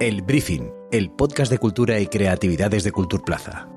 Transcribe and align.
El 0.00 0.22
Briefing, 0.22 0.70
el 0.92 1.10
podcast 1.10 1.50
de 1.50 1.58
cultura 1.58 1.98
y 1.98 2.06
creatividades 2.06 2.84
de 2.84 2.92
Culturplaza. 2.92 3.68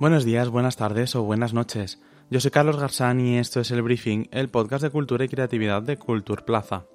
Buenos 0.00 0.24
días, 0.24 0.48
buenas 0.48 0.74
tardes 0.74 1.14
o 1.14 1.22
buenas 1.22 1.54
noches. 1.54 2.02
Yo 2.28 2.40
soy 2.40 2.50
Carlos 2.50 2.76
Garzán 2.76 3.20
y 3.20 3.38
esto 3.38 3.60
es 3.60 3.70
El 3.70 3.82
Briefing, 3.82 4.26
el 4.32 4.50
podcast 4.50 4.82
de 4.82 4.90
cultura 4.90 5.24
y 5.24 5.28
creatividad 5.28 5.80
de 5.82 5.96
Culturplaza. 5.96 6.86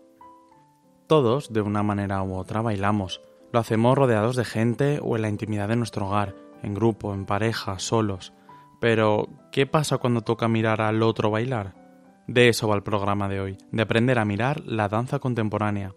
Todos, 1.07 1.53
de 1.53 1.61
una 1.61 1.83
manera 1.83 2.21
u 2.21 2.35
otra, 2.35 2.61
bailamos. 2.61 3.21
Lo 3.53 3.59
hacemos 3.59 3.97
rodeados 3.97 4.35
de 4.35 4.43
gente 4.43 4.99
o 5.01 5.15
en 5.15 5.21
la 5.21 5.29
intimidad 5.29 5.69
de 5.69 5.77
nuestro 5.77 6.07
hogar, 6.07 6.35
en 6.63 6.73
grupo, 6.73 7.13
en 7.13 7.25
pareja, 7.25 7.79
solos. 7.79 8.33
Pero, 8.81 9.29
¿qué 9.53 9.67
pasa 9.67 9.99
cuando 9.99 10.19
toca 10.19 10.49
mirar 10.49 10.81
al 10.81 11.01
otro 11.01 11.31
bailar? 11.31 11.82
De 12.27 12.47
eso 12.47 12.67
va 12.67 12.75
el 12.75 12.83
programa 12.83 13.27
de 13.27 13.41
hoy, 13.41 13.57
de 13.71 13.83
aprender 13.83 14.17
a 14.17 14.25
mirar 14.25 14.61
la 14.65 14.87
danza 14.87 15.19
contemporánea. 15.19 15.93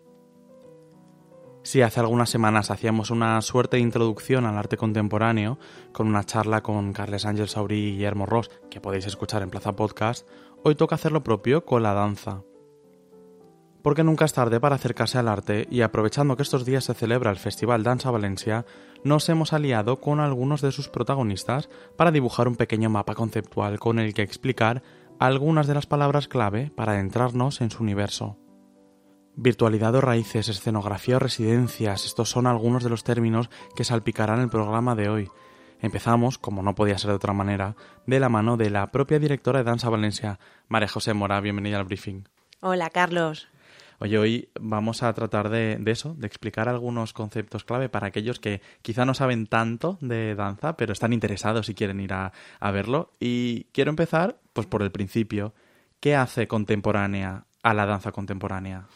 Si 1.62 1.82
hace 1.82 2.00
algunas 2.00 2.30
semanas 2.30 2.70
hacíamos 2.70 3.10
una 3.10 3.40
suerte 3.42 3.76
de 3.76 3.82
introducción 3.82 4.44
al 4.44 4.56
arte 4.56 4.76
contemporáneo 4.76 5.58
con 5.92 6.06
una 6.06 6.24
charla 6.24 6.62
con 6.62 6.92
Carles 6.92 7.26
Ángel 7.26 7.48
Saurí 7.48 7.76
y 7.76 7.92
Guillermo 7.92 8.26
Ross, 8.26 8.50
que 8.70 8.80
podéis 8.80 9.06
escuchar 9.06 9.42
en 9.42 9.50
Plaza 9.50 9.74
Podcast, 9.74 10.28
hoy 10.62 10.74
toca 10.76 10.94
hacer 10.94 11.12
lo 11.12 11.24
propio 11.24 11.64
con 11.64 11.82
la 11.82 11.92
danza. 11.92 12.42
Porque 13.82 14.04
nunca 14.04 14.24
es 14.24 14.32
tarde 14.32 14.58
para 14.58 14.76
acercarse 14.76 15.18
al 15.18 15.28
arte 15.28 15.66
y 15.70 15.82
aprovechando 15.82 16.36
que 16.36 16.42
estos 16.42 16.64
días 16.64 16.84
se 16.84 16.94
celebra 16.94 17.30
el 17.30 17.36
Festival 17.36 17.84
Danza 17.84 18.10
Valencia, 18.10 18.64
nos 19.04 19.28
hemos 19.28 19.52
aliado 19.52 20.00
con 20.00 20.18
algunos 20.18 20.60
de 20.60 20.72
sus 20.72 20.88
protagonistas 20.88 21.68
para 21.96 22.10
dibujar 22.10 22.48
un 22.48 22.56
pequeño 22.56 22.90
mapa 22.90 23.14
conceptual 23.14 23.78
con 23.78 23.98
el 23.98 24.14
que 24.14 24.22
explicar 24.22 24.82
algunas 25.18 25.66
de 25.66 25.74
las 25.74 25.86
palabras 25.86 26.28
clave 26.28 26.70
para 26.74 26.92
adentrarnos 26.92 27.60
en 27.60 27.70
su 27.70 27.82
universo. 27.82 28.38
Virtualidad 29.34 29.94
o 29.94 30.00
raíces, 30.00 30.48
escenografía 30.48 31.16
o 31.16 31.18
residencias, 31.18 32.06
estos 32.06 32.30
son 32.30 32.46
algunos 32.46 32.82
de 32.82 32.90
los 32.90 33.04
términos 33.04 33.50
que 33.74 33.84
salpicarán 33.84 34.40
el 34.40 34.48
programa 34.48 34.94
de 34.94 35.08
hoy. 35.08 35.30
Empezamos, 35.80 36.38
como 36.38 36.62
no 36.62 36.74
podía 36.74 36.96
ser 36.96 37.10
de 37.10 37.16
otra 37.16 37.34
manera, 37.34 37.76
de 38.06 38.18
la 38.18 38.30
mano 38.30 38.56
de 38.56 38.70
la 38.70 38.90
propia 38.90 39.18
directora 39.18 39.58
de 39.58 39.64
Danza 39.64 39.90
Valencia, 39.90 40.38
María 40.68 40.88
José 40.88 41.12
Mora. 41.12 41.40
Bienvenida 41.40 41.78
al 41.78 41.84
briefing. 41.84 42.24
Hola, 42.60 42.88
Carlos. 42.88 43.48
Oye, 43.98 44.18
hoy 44.18 44.48
vamos 44.60 45.02
a 45.02 45.12
tratar 45.14 45.48
de, 45.48 45.76
de, 45.80 45.90
eso, 45.90 46.14
de 46.14 46.26
explicar 46.26 46.68
algunos 46.68 47.12
conceptos 47.12 47.64
clave 47.64 47.88
para 47.88 48.08
aquellos 48.08 48.40
que 48.40 48.60
quizá 48.82 49.04
no 49.04 49.14
saben 49.14 49.46
tanto 49.46 49.98
de 50.00 50.34
danza, 50.34 50.76
pero 50.76 50.92
están 50.92 51.12
interesados 51.12 51.68
y 51.68 51.74
quieren 51.74 52.00
ir 52.00 52.12
a, 52.12 52.32
a 52.60 52.70
verlo. 52.70 53.12
Y 53.20 53.64
quiero 53.72 53.90
empezar, 53.90 54.38
pues, 54.52 54.66
por 54.66 54.82
el 54.82 54.92
principio. 54.92 55.54
¿Qué 56.00 56.14
hace 56.14 56.46
contemporánea 56.46 57.46
a 57.62 57.74
la 57.74 57.86
danza 57.86 58.12
contemporánea? 58.12 58.86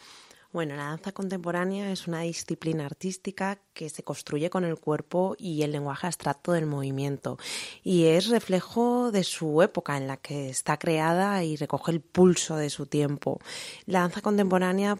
Bueno, 0.53 0.75
la 0.75 0.83
danza 0.83 1.13
contemporánea 1.13 1.93
es 1.93 2.07
una 2.07 2.21
disciplina 2.21 2.85
artística 2.85 3.57
que 3.73 3.89
se 3.89 4.03
construye 4.03 4.49
con 4.49 4.65
el 4.65 4.77
cuerpo 4.77 5.33
y 5.39 5.61
el 5.61 5.71
lenguaje 5.71 6.07
abstracto 6.07 6.51
del 6.51 6.65
movimiento 6.65 7.37
y 7.83 8.07
es 8.07 8.27
reflejo 8.27 9.11
de 9.13 9.23
su 9.23 9.61
época 9.61 9.95
en 9.95 10.07
la 10.07 10.17
que 10.17 10.49
está 10.49 10.75
creada 10.77 11.41
y 11.45 11.55
recoge 11.55 11.93
el 11.93 12.01
pulso 12.01 12.57
de 12.57 12.69
su 12.69 12.85
tiempo. 12.85 13.39
La 13.85 14.01
danza 14.01 14.19
contemporánea 14.19 14.97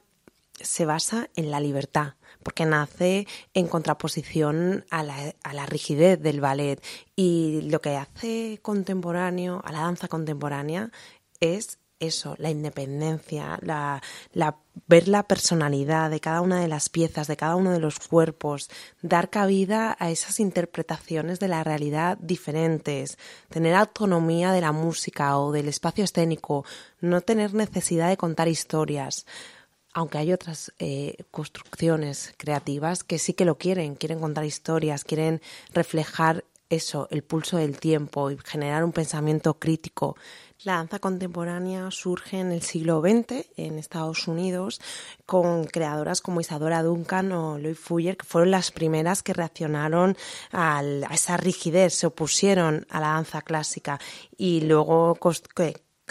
se 0.62 0.86
basa 0.86 1.30
en 1.36 1.52
la 1.52 1.60
libertad, 1.60 2.14
porque 2.44 2.66
nace 2.66 3.28
en 3.54 3.68
contraposición 3.68 4.86
a 4.90 5.04
la, 5.04 5.36
a 5.44 5.54
la, 5.54 5.66
rigidez 5.66 6.22
del 6.22 6.40
ballet. 6.40 6.82
Y 7.16 7.62
lo 7.64 7.82
que 7.82 7.98
hace 7.98 8.60
contemporáneo, 8.62 9.62
a 9.66 9.72
la 9.74 9.82
danza 9.82 10.08
contemporánea, 10.08 10.92
es 11.42 11.80
eso, 12.02 12.36
la 12.40 12.50
independencia, 12.50 13.58
la, 13.62 14.02
la, 14.34 14.58
ver 14.88 15.08
la 15.08 15.24
personalidad 15.24 16.10
de 16.10 16.20
cada 16.20 16.42
una 16.42 16.60
de 16.60 16.68
las 16.68 16.90
piezas, 16.90 17.28
de 17.28 17.38
cada 17.38 17.56
uno 17.56 17.72
de 17.72 17.80
los 17.80 18.00
cuerpos, 18.00 18.70
dar 19.02 19.30
cabida 19.30 19.96
a 20.00 20.10
esas 20.10 20.40
interpretaciones 20.40 21.40
de 21.40 21.48
la 21.48 21.64
realidad 21.64 22.18
diferentes, 22.20 23.18
tener 23.50 23.76
autonomía 23.76 24.52
de 24.52 24.62
la 24.62 24.72
música 24.72 25.38
o 25.38 25.52
del 25.52 25.68
espacio 25.68 26.04
escénico, 26.04 26.66
no 27.00 27.22
tener 27.22 27.54
necesidad 27.54 28.10
de 28.10 28.18
contar 28.18 28.48
historias. 28.48 29.26
Aunque 29.94 30.18
hay 30.18 30.34
otras 30.34 30.72
eh, 30.80 31.18
construcciones 31.32 32.34
creativas 32.38 33.04
que 33.04 33.20
sí 33.20 33.34
que 33.34 33.46
lo 33.46 33.58
quieren, 33.58 33.96
quieren 33.96 34.20
contar 34.20 34.46
historias, 34.46 35.04
quieren 35.04 35.42
reflejar 35.74 36.46
eso, 36.72 37.08
el 37.12 37.24
pulso 37.24 37.58
del 37.58 37.80
tiempo 37.80 38.32
y 38.32 38.38
generar 38.44 38.84
un 38.84 38.92
pensamiento 38.94 39.60
crítico. 39.60 40.16
La 40.64 40.76
danza 40.76 41.00
contemporánea 41.00 41.90
surge 41.92 42.40
en 42.40 42.52
el 42.52 42.62
siglo 42.62 43.02
XX 43.02 43.48
en 43.58 43.78
Estados 43.78 44.28
Unidos 44.28 44.80
con 45.26 45.66
creadoras 45.66 46.22
como 46.22 46.40
Isadora 46.40 46.84
Duncan 46.84 47.32
o 47.32 47.58
Lloyd 47.58 47.76
Fuller, 47.76 48.16
que 48.16 48.26
fueron 48.26 48.52
las 48.52 48.72
primeras 48.72 49.24
que 49.24 49.34
reaccionaron 49.34 50.16
a 50.52 50.84
esa 51.12 51.38
rigidez, 51.38 51.96
se 51.96 52.08
opusieron 52.08 52.86
a 52.90 53.00
la 53.00 53.08
danza 53.10 53.42
clásica 53.42 54.00
y 54.38 54.62
luego 54.62 55.16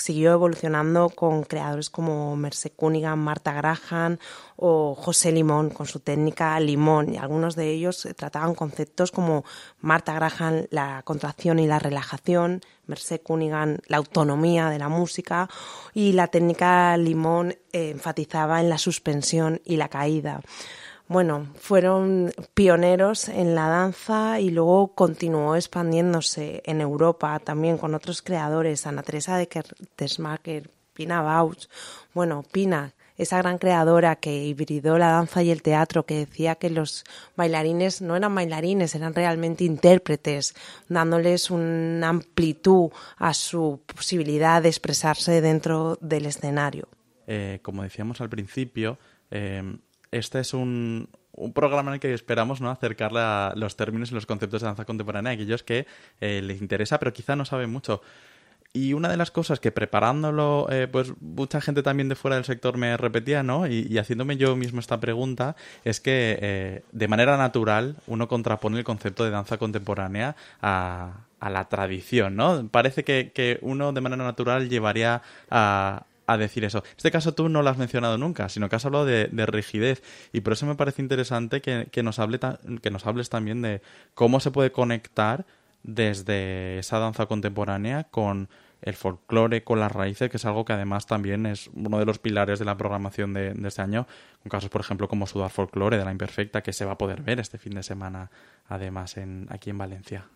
siguió 0.00 0.32
evolucionando 0.32 1.10
con 1.10 1.44
creadores 1.44 1.90
como 1.90 2.34
Merce 2.36 2.70
Cunningham, 2.70 3.18
Marta 3.18 3.52
Graham 3.52 4.18
o 4.56 4.94
José 4.94 5.32
Limón 5.32 5.70
con 5.70 5.86
su 5.86 6.00
técnica 6.00 6.58
Limón. 6.58 7.14
Y 7.14 7.18
algunos 7.18 7.56
de 7.56 7.70
ellos 7.70 8.08
trataban 8.16 8.54
conceptos 8.54 9.12
como 9.12 9.44
Marta 9.80 10.14
Graham, 10.14 10.66
la 10.70 11.02
contracción 11.04 11.58
y 11.58 11.66
la 11.66 11.78
relajación, 11.78 12.60
Merce 12.86 13.20
Cunningham, 13.20 13.78
la 13.86 13.98
autonomía 13.98 14.68
de 14.70 14.78
la 14.78 14.88
música 14.88 15.48
y 15.94 16.12
la 16.12 16.26
técnica 16.26 16.96
Limón 16.96 17.56
eh, 17.72 17.90
enfatizaba 17.90 18.60
en 18.60 18.68
la 18.68 18.78
suspensión 18.78 19.60
y 19.64 19.76
la 19.76 19.88
caída 19.88 20.40
bueno, 21.10 21.48
fueron 21.56 22.30
pioneros 22.54 23.28
en 23.28 23.56
la 23.56 23.66
danza 23.66 24.38
y 24.38 24.50
luego 24.50 24.94
continuó 24.94 25.56
expandiéndose 25.56 26.62
en 26.64 26.80
Europa 26.80 27.36
también 27.40 27.78
con 27.78 27.96
otros 27.96 28.22
creadores, 28.22 28.86
Ana 28.86 29.02
Teresa 29.02 29.36
de 29.36 29.48
Kersmacher, 29.48 30.70
Pina 30.92 31.20
Bausch. 31.20 31.66
Bueno, 32.14 32.44
Pina, 32.52 32.94
esa 33.16 33.38
gran 33.38 33.58
creadora 33.58 34.14
que 34.14 34.44
hibridó 34.44 34.98
la 34.98 35.08
danza 35.08 35.42
y 35.42 35.50
el 35.50 35.62
teatro, 35.62 36.06
que 36.06 36.14
decía 36.14 36.54
que 36.54 36.70
los 36.70 37.02
bailarines 37.36 38.02
no 38.02 38.14
eran 38.14 38.32
bailarines, 38.32 38.94
eran 38.94 39.12
realmente 39.12 39.64
intérpretes, 39.64 40.54
dándoles 40.88 41.50
una 41.50 42.08
amplitud 42.08 42.92
a 43.16 43.34
su 43.34 43.80
posibilidad 43.84 44.62
de 44.62 44.68
expresarse 44.68 45.40
dentro 45.40 45.98
del 46.00 46.26
escenario. 46.26 46.86
Eh, 47.26 47.58
como 47.62 47.82
decíamos 47.82 48.20
al 48.20 48.30
principio, 48.30 48.96
eh, 49.32 49.60
este 50.10 50.40
es 50.40 50.54
un, 50.54 51.08
un 51.32 51.52
programa 51.52 51.90
en 51.90 51.94
el 51.94 52.00
que 52.00 52.12
esperamos 52.12 52.60
¿no? 52.60 52.70
acercarle 52.70 53.20
a 53.20 53.52
los 53.56 53.76
términos 53.76 54.10
y 54.10 54.14
los 54.14 54.26
conceptos 54.26 54.60
de 54.60 54.66
danza 54.66 54.84
contemporánea 54.84 55.32
a 55.32 55.34
aquellos 55.34 55.62
que 55.62 55.86
eh, 56.20 56.42
les 56.42 56.60
interesa, 56.60 56.98
pero 56.98 57.12
quizá 57.12 57.36
no 57.36 57.44
saben 57.44 57.70
mucho. 57.70 58.02
Y 58.72 58.92
una 58.92 59.08
de 59.08 59.16
las 59.16 59.32
cosas 59.32 59.58
que 59.58 59.72
preparándolo, 59.72 60.68
eh, 60.70 60.86
pues 60.86 61.12
mucha 61.20 61.60
gente 61.60 61.82
también 61.82 62.08
de 62.08 62.14
fuera 62.14 62.36
del 62.36 62.44
sector 62.44 62.76
me 62.76 62.96
repetía, 62.96 63.42
¿no? 63.42 63.66
Y, 63.66 63.88
y 63.90 63.98
haciéndome 63.98 64.36
yo 64.36 64.54
mismo 64.54 64.78
esta 64.78 65.00
pregunta, 65.00 65.56
es 65.84 66.00
que 66.00 66.38
eh, 66.40 66.82
de 66.92 67.08
manera 67.08 67.36
natural 67.36 67.96
uno 68.06 68.28
contrapone 68.28 68.78
el 68.78 68.84
concepto 68.84 69.24
de 69.24 69.30
danza 69.30 69.58
contemporánea 69.58 70.36
a, 70.62 71.24
a 71.40 71.50
la 71.50 71.68
tradición, 71.68 72.36
¿no? 72.36 72.68
Parece 72.68 73.02
que, 73.02 73.32
que, 73.34 73.58
uno 73.62 73.92
de 73.92 74.00
manera 74.02 74.22
natural 74.22 74.68
llevaría 74.68 75.22
a, 75.50 76.04
a 76.32 76.38
decir 76.38 76.64
eso. 76.64 76.82
Este 76.96 77.10
caso 77.10 77.34
tú 77.34 77.48
no 77.48 77.62
lo 77.62 77.70
has 77.70 77.78
mencionado 77.78 78.16
nunca, 78.18 78.48
sino 78.48 78.68
que 78.68 78.76
has 78.76 78.84
hablado 78.84 79.04
de, 79.04 79.26
de 79.26 79.46
rigidez 79.46 80.02
y 80.32 80.42
por 80.42 80.52
eso 80.52 80.66
me 80.66 80.76
parece 80.76 81.02
interesante 81.02 81.60
que, 81.60 81.88
que, 81.90 82.02
nos 82.02 82.18
hable 82.18 82.38
que 82.82 82.90
nos 82.90 83.06
hables 83.06 83.30
también 83.30 83.62
de 83.62 83.82
cómo 84.14 84.40
se 84.40 84.50
puede 84.50 84.70
conectar 84.70 85.44
desde 85.82 86.78
esa 86.78 86.98
danza 86.98 87.26
contemporánea 87.26 88.04
con 88.04 88.48
el 88.82 88.94
folclore, 88.94 89.62
con 89.62 89.80
las 89.80 89.92
raíces, 89.92 90.30
que 90.30 90.36
es 90.36 90.44
algo 90.44 90.64
que 90.64 90.72
además 90.72 91.06
también 91.06 91.46
es 91.46 91.68
uno 91.74 91.98
de 91.98 92.06
los 92.06 92.18
pilares 92.18 92.58
de 92.58 92.64
la 92.64 92.76
programación 92.76 93.34
de, 93.34 93.52
de 93.52 93.68
este 93.68 93.82
año, 93.82 94.06
con 94.42 94.50
casos, 94.50 94.70
por 94.70 94.80
ejemplo, 94.80 95.06
como 95.08 95.26
Sudar 95.26 95.50
Folclore 95.50 95.98
de 95.98 96.04
la 96.04 96.12
Imperfecta, 96.12 96.62
que 96.62 96.72
se 96.72 96.84
va 96.84 96.92
a 96.92 96.98
poder 96.98 97.22
ver 97.22 97.40
este 97.40 97.58
fin 97.58 97.74
de 97.74 97.82
semana, 97.82 98.30
además, 98.70 99.16
en, 99.16 99.46
aquí 99.50 99.70
en 99.70 99.78
Valencia. 99.78 100.26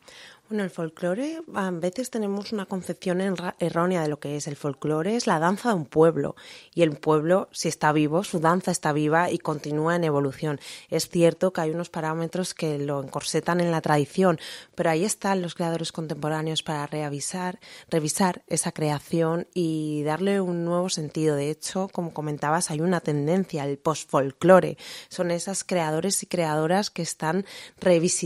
Bueno, 0.50 0.62
el 0.62 0.68
folclore, 0.68 1.40
a 1.54 1.70
veces 1.70 2.10
tenemos 2.10 2.52
una 2.52 2.66
concepción 2.66 3.22
errónea 3.58 4.02
de 4.02 4.08
lo 4.08 4.20
que 4.20 4.36
es 4.36 4.46
el 4.46 4.56
folclore, 4.56 5.16
es 5.16 5.26
la 5.26 5.38
danza 5.38 5.70
de 5.70 5.76
un 5.76 5.86
pueblo. 5.86 6.36
Y 6.74 6.82
el 6.82 6.98
pueblo, 6.98 7.48
si 7.50 7.68
está 7.68 7.92
vivo, 7.92 8.24
su 8.24 8.40
danza 8.40 8.70
está 8.70 8.92
viva 8.92 9.30
y 9.30 9.38
continúa 9.38 9.96
en 9.96 10.04
evolución. 10.04 10.60
Es 10.90 11.08
cierto 11.08 11.54
que 11.54 11.62
hay 11.62 11.70
unos 11.70 11.88
parámetros 11.88 12.52
que 12.52 12.78
lo 12.78 13.02
encorsetan 13.02 13.60
en 13.60 13.70
la 13.70 13.80
tradición, 13.80 14.38
pero 14.74 14.90
ahí 14.90 15.06
están 15.06 15.40
los 15.40 15.54
creadores 15.54 15.92
contemporáneos 15.92 16.62
para 16.62 16.86
reavisar, 16.86 17.58
revisar 17.88 18.42
esa 18.46 18.70
creación 18.70 19.46
y 19.54 20.02
darle 20.02 20.42
un 20.42 20.66
nuevo 20.66 20.90
sentido. 20.90 21.36
De 21.36 21.48
hecho, 21.50 21.88
como 21.90 22.12
comentabas, 22.12 22.70
hay 22.70 22.82
una 22.82 23.00
tendencia 23.00 23.62
al 23.62 23.78
post-folklore. 23.78 24.76
Son 25.08 25.30
esas 25.30 25.64
creadores 25.64 26.22
y 26.22 26.26
creadoras 26.26 26.90
que 26.90 27.00
están 27.00 27.46
revisitando 27.80 28.23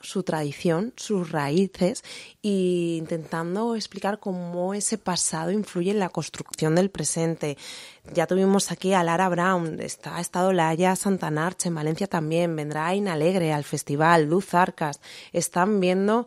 su 0.00 0.22
tradición, 0.22 0.92
sus 0.96 1.30
raíces 1.30 2.04
e 2.42 2.96
intentando 2.98 3.74
explicar 3.74 4.18
cómo 4.18 4.74
ese 4.74 4.98
pasado 4.98 5.50
influye 5.50 5.90
en 5.90 5.98
la 5.98 6.08
construcción 6.08 6.74
del 6.74 6.90
presente. 6.90 7.56
Ya 8.14 8.26
tuvimos 8.26 8.70
aquí 8.70 8.92
a 8.92 9.02
Lara 9.02 9.28
Brown, 9.28 9.80
está, 9.80 10.16
ha 10.16 10.20
estado 10.20 10.52
Laia 10.52 10.94
Santanarche, 10.96 11.68
en 11.68 11.74
Valencia 11.74 12.06
también, 12.06 12.54
vendrá 12.54 12.86
Aina 12.86 13.14
Alegre 13.14 13.52
al 13.52 13.64
festival, 13.64 14.24
Luz 14.24 14.54
Arcas. 14.54 15.00
Están 15.32 15.80
viendo 15.80 16.26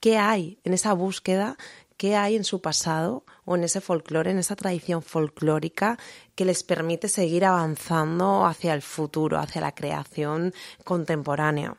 qué 0.00 0.16
hay 0.18 0.58
en 0.64 0.74
esa 0.74 0.92
búsqueda, 0.92 1.56
qué 1.98 2.16
hay 2.16 2.36
en 2.36 2.44
su 2.44 2.62
pasado 2.62 3.24
o 3.44 3.56
en 3.56 3.64
ese 3.64 3.80
folclore, 3.80 4.30
en 4.30 4.38
esa 4.38 4.56
tradición 4.56 5.02
folclórica 5.02 5.98
que 6.34 6.44
les 6.44 6.62
permite 6.62 7.08
seguir 7.08 7.44
avanzando 7.44 8.46
hacia 8.46 8.72
el 8.72 8.82
futuro, 8.82 9.38
hacia 9.38 9.60
la 9.60 9.74
creación 9.74 10.54
contemporánea. 10.84 11.76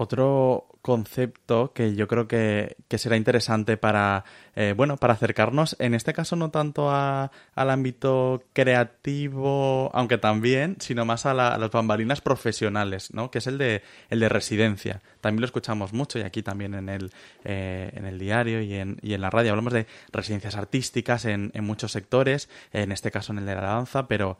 Otro 0.00 0.68
concepto 0.80 1.72
que 1.72 1.96
yo 1.96 2.06
creo 2.06 2.28
que, 2.28 2.76
será 2.88 3.16
interesante 3.16 3.76
para, 3.76 4.24
eh, 4.54 4.72
bueno, 4.76 4.96
para 4.96 5.14
acercarnos, 5.14 5.74
en 5.80 5.92
este 5.92 6.12
caso 6.12 6.36
no 6.36 6.52
tanto 6.52 6.88
al 6.88 7.30
ámbito 7.56 8.44
creativo, 8.52 9.90
aunque 9.92 10.16
también, 10.16 10.76
sino 10.78 11.04
más 11.04 11.26
a, 11.26 11.34
las 11.34 11.70
bambalinas 11.72 12.20
profesionales, 12.20 13.12
¿no? 13.12 13.32
Que 13.32 13.38
es 13.38 13.48
el 13.48 13.58
de, 13.58 13.82
el 14.08 14.20
de 14.20 14.28
residencia. 14.28 15.02
También 15.20 15.40
lo 15.40 15.46
escuchamos 15.46 15.92
mucho 15.92 16.20
y 16.20 16.22
aquí 16.22 16.44
también 16.44 16.74
en 16.74 16.88
el, 16.90 17.10
eh, 17.44 17.90
en 17.92 18.06
el 18.06 18.20
diario 18.20 18.62
y 18.62 18.74
en, 18.74 18.98
y 19.02 19.14
en 19.14 19.20
la 19.20 19.30
radio 19.30 19.50
hablamos 19.50 19.72
de 19.72 19.88
residencias 20.12 20.54
artísticas 20.54 21.24
en, 21.24 21.50
en 21.54 21.64
muchos 21.64 21.90
sectores, 21.90 22.48
en 22.72 22.92
este 22.92 23.10
caso 23.10 23.32
en 23.32 23.38
el 23.38 23.46
de 23.46 23.56
la 23.56 23.62
danza, 23.62 24.06
pero 24.06 24.38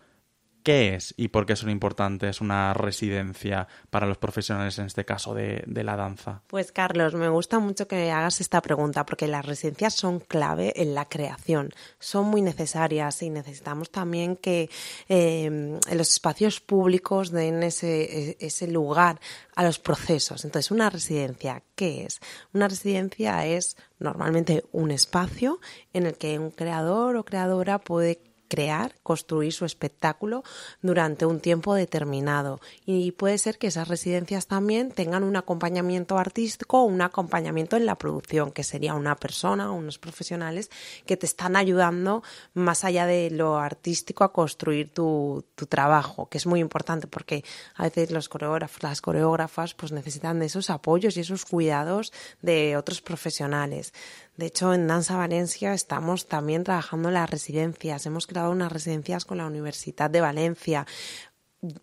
¿Qué 0.62 0.94
es 0.94 1.14
y 1.16 1.28
por 1.28 1.46
qué 1.46 1.56
son 1.56 1.70
importantes 1.70 2.40
una 2.40 2.74
residencia 2.74 3.68
para 3.90 4.06
los 4.06 4.18
profesionales, 4.18 4.78
en 4.78 4.86
este 4.86 5.04
caso 5.04 5.34
de, 5.34 5.64
la 5.66 5.96
danza? 5.96 6.42
Pues 6.46 6.72
Carlos, 6.72 7.14
me 7.14 7.28
gusta 7.28 7.58
mucho 7.58 7.86
que 7.88 8.10
hagas 8.10 8.40
esta 8.40 8.60
pregunta 8.60 9.06
porque 9.06 9.28
las 9.28 9.46
residencias 9.46 9.94
son 9.94 10.20
clave 10.20 10.72
en 10.76 10.94
la 10.94 11.06
creación, 11.06 11.70
son 11.98 12.26
muy 12.26 12.42
necesarias 12.42 13.22
y 13.22 13.30
necesitamos 13.30 13.90
también 13.90 14.36
que 14.36 14.68
eh, 15.08 15.78
los 15.92 16.12
espacios 16.12 16.60
públicos 16.60 17.30
den 17.30 17.62
ese, 17.62 18.36
ese 18.40 18.66
lugar 18.66 19.20
a 19.54 19.64
los 19.64 19.78
procesos. 19.78 20.44
Entonces, 20.44 20.70
una 20.70 20.90
residencia, 20.90 21.62
¿qué 21.74 22.04
es? 22.04 22.20
Una 22.52 22.68
residencia 22.68 23.46
es 23.46 23.76
normalmente 23.98 24.64
un 24.72 24.90
espacio 24.90 25.60
en 25.92 26.06
el 26.06 26.16
que 26.16 26.38
un 26.38 26.50
creador 26.50 27.16
o 27.16 27.24
creadora 27.24 27.78
puede 27.78 28.27
crear, 28.48 28.94
construir 29.02 29.52
su 29.52 29.64
espectáculo 29.64 30.42
durante 30.82 31.26
un 31.26 31.40
tiempo 31.40 31.74
determinado. 31.74 32.60
Y 32.86 33.12
puede 33.12 33.38
ser 33.38 33.58
que 33.58 33.68
esas 33.68 33.88
residencias 33.88 34.46
también 34.46 34.90
tengan 34.90 35.22
un 35.22 35.36
acompañamiento 35.36 36.18
artístico 36.18 36.80
o 36.80 36.84
un 36.84 37.02
acompañamiento 37.02 37.76
en 37.76 37.86
la 37.86 37.96
producción, 37.96 38.50
que 38.50 38.64
sería 38.64 38.94
una 38.94 39.16
persona 39.16 39.70
o 39.70 39.74
unos 39.74 39.98
profesionales 39.98 40.70
que 41.06 41.16
te 41.16 41.26
están 41.26 41.56
ayudando 41.56 42.22
más 42.54 42.84
allá 42.84 43.06
de 43.06 43.30
lo 43.30 43.58
artístico 43.58 44.24
a 44.24 44.32
construir 44.32 44.92
tu, 44.92 45.44
tu 45.54 45.66
trabajo, 45.66 46.28
que 46.28 46.38
es 46.38 46.46
muy 46.46 46.60
importante 46.60 47.06
porque 47.06 47.44
a 47.74 47.84
veces 47.84 48.10
los 48.10 48.28
coreógrafos, 48.28 48.82
las 48.82 49.00
coreógrafas, 49.00 49.74
pues 49.74 49.92
necesitan 49.92 50.38
de 50.38 50.46
esos 50.46 50.70
apoyos 50.70 51.16
y 51.16 51.20
esos 51.20 51.44
cuidados 51.44 52.12
de 52.42 52.76
otros 52.76 53.00
profesionales. 53.00 53.92
De 54.38 54.46
hecho, 54.46 54.72
en 54.72 54.86
Danza 54.86 55.16
Valencia 55.16 55.74
estamos 55.74 56.28
también 56.28 56.62
trabajando 56.62 57.08
en 57.08 57.14
las 57.14 57.28
residencias. 57.28 58.06
Hemos 58.06 58.28
creado 58.28 58.52
unas 58.52 58.70
residencias 58.70 59.24
con 59.24 59.38
la 59.38 59.46
Universidad 59.46 60.08
de 60.08 60.20
Valencia. 60.20 60.86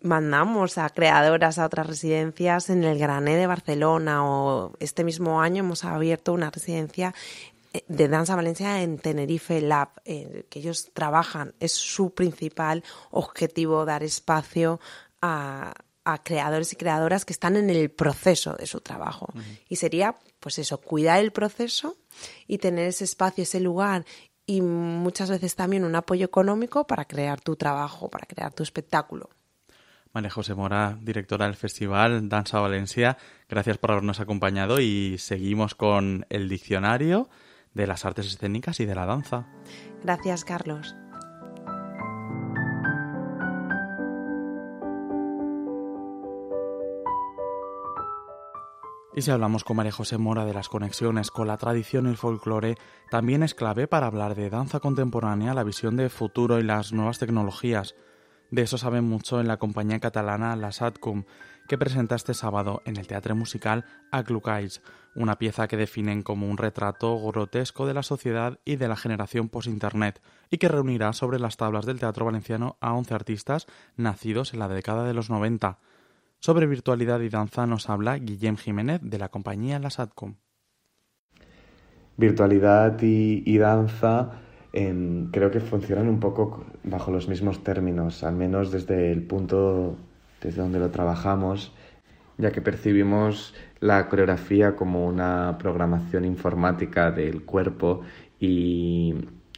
Mandamos 0.00 0.78
a 0.78 0.88
creadoras 0.88 1.58
a 1.58 1.66
otras 1.66 1.86
residencias 1.86 2.70
en 2.70 2.82
el 2.82 2.98
Grané 2.98 3.36
de 3.36 3.46
Barcelona 3.46 4.24
o 4.24 4.72
este 4.80 5.04
mismo 5.04 5.42
año 5.42 5.64
hemos 5.64 5.84
abierto 5.84 6.32
una 6.32 6.50
residencia 6.50 7.14
eh, 7.74 7.84
de 7.88 8.08
Danza 8.08 8.34
Valencia 8.34 8.80
en 8.80 8.96
Tenerife 8.96 9.60
Lab, 9.60 9.90
que 10.04 10.46
ellos 10.58 10.88
trabajan. 10.94 11.54
Es 11.60 11.72
su 11.72 12.14
principal 12.14 12.84
objetivo 13.10 13.84
dar 13.84 14.02
espacio 14.02 14.80
a, 15.20 15.74
a 16.06 16.22
creadores 16.22 16.72
y 16.72 16.76
creadoras 16.76 17.24
que 17.24 17.32
están 17.32 17.56
en 17.56 17.68
el 17.68 17.90
proceso 17.90 18.54
de 18.54 18.66
su 18.66 18.80
trabajo. 18.80 19.28
Y 19.68 19.76
sería, 19.76 20.14
pues 20.40 20.58
eso, 20.58 20.80
cuidar 20.80 21.18
el 21.18 21.32
proceso 21.32 21.96
y 22.46 22.58
tener 22.58 22.86
ese 22.86 23.04
espacio, 23.04 23.42
ese 23.42 23.60
lugar 23.60 24.06
y 24.46 24.60
muchas 24.60 25.28
veces 25.28 25.56
también 25.56 25.84
un 25.84 25.96
apoyo 25.96 26.24
económico 26.24 26.86
para 26.86 27.04
crear 27.04 27.40
tu 27.40 27.56
trabajo, 27.56 28.08
para 28.08 28.26
crear 28.26 28.54
tu 28.54 28.62
espectáculo. 28.62 29.28
María 30.12 30.30
José 30.30 30.54
Mora, 30.54 30.96
directora 31.02 31.46
del 31.46 31.56
Festival 31.56 32.28
Danza 32.28 32.60
Valencia, 32.60 33.18
gracias 33.48 33.76
por 33.76 33.90
habernos 33.90 34.20
acompañado 34.20 34.80
y 34.80 35.18
seguimos 35.18 35.74
con 35.74 36.24
el 36.30 36.48
diccionario 36.48 37.28
de 37.74 37.86
las 37.86 38.04
artes 38.06 38.26
escénicas 38.26 38.80
y 38.80 38.86
de 38.86 38.94
la 38.94 39.04
danza. 39.04 39.46
Gracias, 40.02 40.44
Carlos. 40.44 40.94
Y 49.16 49.22
si 49.22 49.30
hablamos 49.30 49.64
con 49.64 49.78
María 49.78 49.92
José 49.92 50.18
Mora 50.18 50.44
de 50.44 50.52
las 50.52 50.68
conexiones 50.68 51.30
con 51.30 51.46
la 51.46 51.56
tradición 51.56 52.04
y 52.04 52.10
el 52.10 52.18
folclore, 52.18 52.76
también 53.10 53.42
es 53.42 53.54
clave 53.54 53.88
para 53.88 54.08
hablar 54.08 54.34
de 54.34 54.50
danza 54.50 54.78
contemporánea, 54.78 55.54
la 55.54 55.64
visión 55.64 55.96
de 55.96 56.10
futuro 56.10 56.60
y 56.60 56.62
las 56.62 56.92
nuevas 56.92 57.18
tecnologías. 57.18 57.94
De 58.50 58.60
eso 58.60 58.76
saben 58.76 59.04
mucho 59.04 59.40
en 59.40 59.48
la 59.48 59.56
compañía 59.56 60.00
catalana 60.00 60.54
La 60.54 60.70
Satcum, 60.70 61.24
que 61.66 61.78
presenta 61.78 62.14
este 62.14 62.34
sábado 62.34 62.82
en 62.84 62.98
el 62.98 63.06
teatro 63.06 63.34
musical 63.34 63.86
Aclucais, 64.12 64.82
una 65.14 65.38
pieza 65.38 65.66
que 65.66 65.78
definen 65.78 66.22
como 66.22 66.50
un 66.50 66.58
retrato 66.58 67.18
grotesco 67.18 67.86
de 67.86 67.94
la 67.94 68.02
sociedad 68.02 68.58
y 68.66 68.76
de 68.76 68.86
la 68.86 68.96
generación 68.96 69.48
post-internet, 69.48 70.20
y 70.50 70.58
que 70.58 70.68
reunirá 70.68 71.14
sobre 71.14 71.38
las 71.38 71.56
tablas 71.56 71.86
del 71.86 71.98
teatro 71.98 72.26
valenciano 72.26 72.76
a 72.82 72.92
11 72.92 73.14
artistas 73.14 73.66
nacidos 73.96 74.52
en 74.52 74.58
la 74.58 74.68
década 74.68 75.04
de 75.04 75.14
los 75.14 75.30
90. 75.30 75.78
Sobre 76.40 76.66
virtualidad 76.66 77.20
y 77.20 77.28
danza 77.28 77.66
nos 77.66 77.88
habla 77.88 78.18
Guillem 78.18 78.56
Jiménez 78.56 79.00
de 79.02 79.18
la 79.18 79.28
compañía 79.28 79.78
La 79.78 79.90
Satcom. 79.90 80.36
Virtualidad 82.16 82.98
y, 83.02 83.58
danza 83.58 84.40
em, 84.72 85.30
creo 85.30 85.50
que 85.50 85.60
funcionan 85.60 86.08
un 86.08 86.20
poco 86.20 86.64
bajo 86.84 87.10
los 87.10 87.28
mismos 87.28 87.62
términos, 87.62 88.24
al 88.24 88.36
menos 88.36 88.70
desde 88.70 89.12
el 89.12 89.22
punto 89.22 89.96
desde 90.40 90.62
donde 90.62 90.78
lo 90.78 90.90
trabajamos, 90.90 91.72
ya 92.38 92.52
que 92.52 92.60
percibimos 92.60 93.54
la 93.80 94.08
coreografía 94.08 94.76
como 94.76 95.06
una 95.06 95.56
programación 95.58 96.24
informática 96.24 97.10
del 97.10 97.44
cuerpo 97.44 98.02
y 98.38 99.14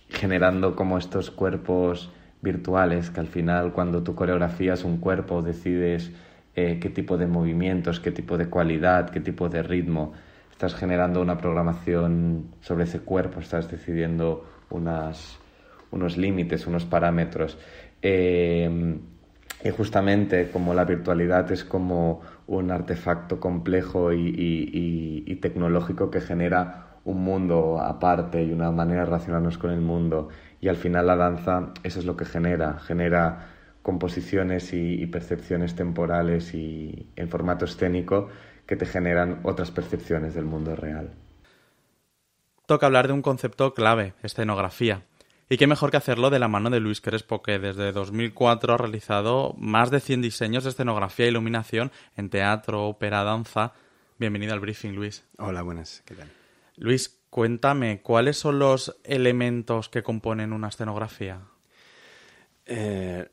generando 0.09 0.75
como 0.75 0.99
estos 0.99 1.31
cuerpos 1.31 2.11
virtuales 2.41 3.11
que 3.11 3.21
al 3.21 3.27
final 3.27 3.73
cuando 3.73 4.03
tú 4.03 4.15
coreografías 4.15 4.85
un 4.85 4.99
cuerpo 4.99 5.43
decides 5.43 6.13
eh, 6.61 6.81
qué 6.81 6.91
tipo 6.91 7.17
de 7.17 7.29
movimientos, 7.29 8.01
qué 8.01 8.11
tipo 8.11 8.37
de 8.37 8.49
cualidad, 8.49 9.11
qué 9.11 9.21
tipo 9.21 9.49
de 9.49 9.63
ritmo. 9.63 10.13
Estás 10.51 10.75
generando 10.75 11.23
una 11.23 11.39
programación 11.39 12.49
sobre 12.63 12.83
ese 12.83 12.99
cuerpo, 12.99 13.39
estás 13.39 13.71
decidiendo 13.71 14.45
unas, 14.71 15.39
unos 15.93 16.17
límites, 16.17 16.67
unos 16.67 16.85
parámetros. 16.85 17.59
Eh, 18.03 18.99
y 19.63 19.71
justamente 19.71 20.51
como 20.51 20.75
la 20.75 20.85
virtualidad 20.85 21.53
es 21.53 21.63
como 21.63 22.23
un 22.49 22.73
artefacto 22.73 23.39
complejo 23.39 24.13
y, 24.13 24.35
y, 25.25 25.35
tecnológico 25.37 26.11
que 26.11 26.21
genera 26.21 26.99
un 27.05 27.23
mundo 27.23 27.79
aparte 27.81 28.43
y 28.43 28.51
una 28.51 28.73
manera 28.73 29.03
de 29.03 29.07
relacionarnos 29.07 29.59
con 29.59 29.71
el 29.71 29.81
mundo. 29.81 30.29
Y 30.61 30.67
al 30.67 30.77
final 30.77 31.07
la 31.07 31.15
danza 31.15 31.73
eso 31.85 32.01
es 32.01 32.05
lo 32.05 32.17
que 32.17 32.25
genera, 32.25 32.81
genera 32.81 33.58
composiciones 33.89 34.75
y, 34.75 35.07
percepciones 35.07 35.75
temporales 35.75 36.53
y 36.53 37.07
en 37.17 37.31
formato 37.31 37.65
escénico 37.65 38.29
que 38.67 38.77
te 38.77 38.85
generan 38.85 39.41
otras 39.45 39.71
percepciones 39.71 40.35
del 40.35 40.45
mundo 40.45 40.77
real. 40.77 41.15
Toca 42.67 42.85
hablar 42.85 43.07
de 43.07 43.15
un 43.15 43.23
concepto 43.23 43.73
clave, 43.73 44.13
escenografía. 44.23 45.07
Y 45.49 45.57
qué 45.57 45.67
mejor 45.67 45.91
que 45.91 45.97
hacerlo 45.97 46.29
de 46.29 46.39
la 46.39 46.49
mano 46.49 46.69
de 46.69 46.81
Luis 46.81 47.01
Crespo, 47.01 47.43
que 47.43 47.59
desde 47.59 47.93
2004 47.93 48.75
ha 48.75 48.77
realizado 48.77 49.55
más 49.57 49.91
de 49.91 50.01
100 50.01 50.21
diseños 50.21 50.65
de 50.65 50.71
escenografía 50.71 51.25
e 51.25 51.31
iluminación 51.31 51.91
en 52.15 52.29
teatro, 52.29 52.85
ópera, 52.89 53.25
danza. 53.25 53.73
Bienvenido 54.19 54.53
al 54.53 54.61
briefing, 54.61 54.93
Luis. 54.93 55.25
Hola, 55.39 55.63
buenas, 55.63 56.03
¿qué 56.05 56.15
tal? 56.15 56.31
Luis, 56.77 57.23
cuéntame, 57.31 58.03
¿cuáles 58.03 58.37
son 58.37 58.59
los 58.59 59.01
elementos 59.05 59.89
que 59.89 60.03
componen 60.03 60.53
una 60.53 60.69
escenografía? 60.69 61.41
Eh, 62.71 63.27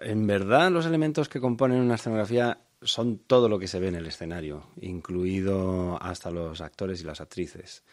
en 0.00 0.26
verdad, 0.26 0.68
los 0.72 0.84
elementos 0.84 1.28
que 1.28 1.40
componen 1.40 1.80
una 1.80 1.94
escenografía 1.94 2.58
son 2.82 3.18
todo 3.18 3.48
lo 3.48 3.60
que 3.60 3.68
se 3.68 3.78
ve 3.78 3.86
en 3.86 3.94
el 3.94 4.06
escenario, 4.06 4.66
incluido 4.80 5.96
hasta 6.02 6.32
los 6.32 6.60
actores 6.60 7.00
y 7.00 7.04
las 7.04 7.20
actrices. 7.20 7.84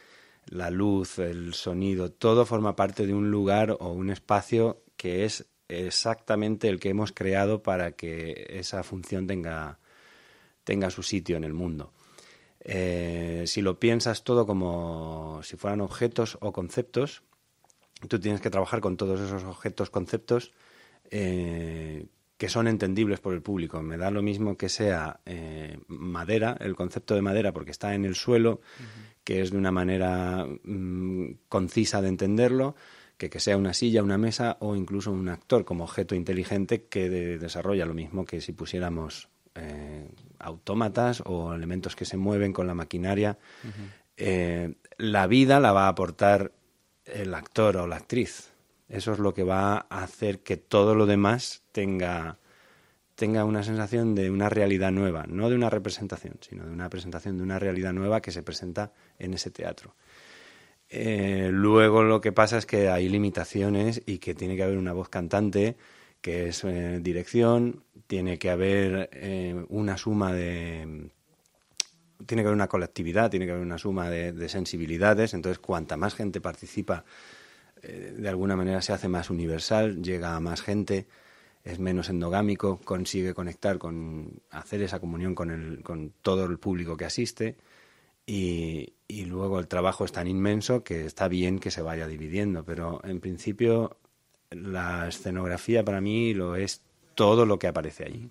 la 0.48 0.72
luz, 0.72 1.20
el 1.20 1.54
sonido, 1.54 2.10
todo 2.10 2.46
forma 2.46 2.76
parte 2.76 3.06
de 3.06 3.14
un 3.14 3.30
lugar 3.30 3.72
o 3.80 3.92
un 3.92 4.10
espacio 4.10 4.82
que 4.96 5.26
es 5.26 5.46
exactamente 5.68 6.70
el 6.70 6.80
que 6.80 6.90
hemos 6.90 7.12
creado 7.12 7.62
para 7.62 7.92
que 7.92 8.48
esa 8.50 8.82
función 8.84 9.28
tenga, 9.28 9.80
tenga 10.64 10.90
su 10.90 11.04
sitio 11.04 11.36
en 11.36 11.44
el 11.44 11.54
mundo. 11.54 11.92
Eh, 12.62 13.44
si 13.46 13.62
lo 13.62 13.78
piensas 13.78 14.24
todo 14.24 14.46
como 14.48 15.42
si 15.44 15.58
fueran 15.58 15.82
objetos 15.82 16.38
o 16.40 16.54
conceptos, 16.54 17.24
tú 18.08 18.20
tienes 18.20 18.40
que 18.40 18.50
trabajar 18.50 18.80
con 18.80 18.96
todos 18.96 19.20
esos 19.20 19.44
objetos, 19.44 19.90
conceptos 19.90 20.54
eh, 21.12 22.06
que 22.38 22.50
son 22.50 22.68
entendibles 22.68 23.20
por 23.20 23.34
el 23.34 23.42
público. 23.42 23.82
Me 23.82 23.98
da 23.98 24.12
lo 24.12 24.22
mismo 24.22 24.58
que 24.58 24.70
sea 24.70 25.20
eh, 25.26 25.80
madera, 25.88 26.56
el 26.60 26.76
concepto 26.76 27.16
de 27.16 27.22
madera, 27.22 27.52
porque 27.52 27.72
está 27.72 27.96
en 27.96 28.06
el 28.06 28.16
suelo, 28.16 28.62
que 29.24 29.42
es 29.42 29.52
de 29.52 29.58
una 29.58 29.72
manera 29.72 30.46
mm, 30.46 31.32
concisa 31.50 32.02
de 32.02 32.10
entenderlo, 32.10 32.76
que 33.18 33.30
que 33.32 33.40
sea 33.40 33.58
una 33.58 33.74
silla, 33.74 34.04
una 34.04 34.20
mesa 34.20 34.58
o 34.60 34.76
incluso 34.76 35.12
un 35.12 35.30
actor 35.30 35.66
como 35.66 35.84
objeto 35.84 36.14
inteligente 36.14 36.84
que 36.84 37.10
desarrolla 37.10 37.86
lo 37.86 37.96
mismo 37.96 38.26
que 38.26 38.42
si 38.42 38.52
pusiéramos 38.52 39.30
eh, 39.56 40.08
autómatas 40.40 41.24
o 41.26 41.54
elementos 41.54 41.96
que 41.96 42.06
se 42.06 42.16
mueven 42.16 42.54
con 42.54 42.68
la 42.68 42.76
maquinaria. 42.76 43.40
Eh, 44.16 44.76
la 44.98 45.26
vida 45.26 45.60
la 45.60 45.72
va 45.72 45.86
a 45.86 45.90
aportar 45.90 46.52
el 47.06 47.34
actor 47.34 47.78
o 47.78 47.88
la 47.88 47.96
actriz. 47.96 48.52
Eso 48.90 49.14
es 49.14 49.20
lo 49.20 49.34
que 49.34 49.44
va 49.44 49.86
a 49.90 50.04
hacer 50.04 50.40
que 50.40 50.58
todo 50.58 50.96
lo 50.96 51.06
demás 51.06 51.64
tenga, 51.72 52.38
tenga 53.16 53.44
una 53.44 53.64
sensación 53.64 54.16
de 54.16 54.30
una 54.30 54.50
realidad 54.50 54.92
nueva, 54.92 55.26
no 55.28 55.50
de 55.50 55.56
una 55.56 55.70
representación, 55.70 56.36
sino 56.42 56.66
de 56.66 56.72
una 56.72 56.90
presentación 56.90 57.38
de 57.38 57.44
una 57.44 57.60
realidad 57.60 57.94
nueva 57.94 58.22
que 58.22 58.32
se 58.32 58.44
presenta 58.44 58.94
en 59.20 59.34
ese 59.34 59.52
teatro. 59.52 59.96
Eh, 60.90 61.50
luego 61.52 62.04
lo 62.04 62.22
que 62.22 62.32
pasa 62.32 62.58
es 62.58 62.66
que 62.66 62.90
hay 62.90 63.10
limitaciones 63.10 64.02
y 64.06 64.20
que 64.20 64.34
tiene 64.34 64.56
que 64.56 64.64
haber 64.64 64.78
una 64.78 64.94
voz 64.94 65.10
cantante, 65.10 65.76
que 66.22 66.48
es 66.48 66.66
dirección, 67.02 67.84
tiene 68.08 68.40
que 68.40 68.50
haber 68.50 69.10
eh, 69.12 69.66
una 69.70 69.98
suma 69.98 70.34
de 70.34 71.12
tiene 72.26 72.42
que 72.42 72.48
haber 72.48 72.56
una 72.56 72.68
colectividad, 72.68 73.30
tiene 73.30 73.46
que 73.46 73.52
haber 73.52 73.64
una 73.64 73.78
suma 73.78 74.10
de, 74.10 74.50
sensibilidades, 74.50 75.34
entonces 75.34 75.60
cuanta 75.60 75.98
más 75.98 76.16
gente 76.16 76.42
participa, 76.42 77.06
eh, 77.84 78.14
de 78.18 78.30
alguna 78.30 78.56
manera 78.56 78.82
se 78.82 78.94
hace 78.94 79.08
más 79.08 79.30
universal, 79.30 80.02
llega 80.02 80.36
a 80.36 80.40
más 80.40 80.62
gente, 80.62 81.08
es 81.64 81.80
menos 81.80 82.10
endogámico, 82.10 82.80
consigue 82.84 83.34
conectar 83.34 83.78
con, 83.78 84.42
hacer 84.52 84.82
esa 84.82 85.00
comunión 85.00 85.36
con, 85.36 85.52
el, 85.52 85.84
con 85.84 86.14
todo 86.22 86.46
el 86.46 86.60
público 86.60 86.98
que 86.98 87.06
asiste 87.06 87.58
y, 88.26 88.94
y 89.08 89.26
luego 89.26 89.60
el 89.60 89.68
trabajo 89.68 90.06
es 90.06 90.12
tan 90.12 90.28
inmenso 90.28 90.84
que 90.84 91.06
está 91.06 91.28
bien 91.28 91.60
que 91.60 91.72
se 91.72 91.82
vaya 91.82 92.08
dividiendo, 92.08 92.64
pero 92.64 93.02
en 93.04 93.20
principio 93.20 93.98
la 94.52 95.08
escenografía 95.08 95.84
para 95.84 96.02
mí 96.02 96.34
lo 96.34 96.56
es 96.56 96.82
todo 97.16 97.46
lo 97.46 97.60
que 97.60 97.68
aparece 97.68 98.06
allí. 98.06 98.30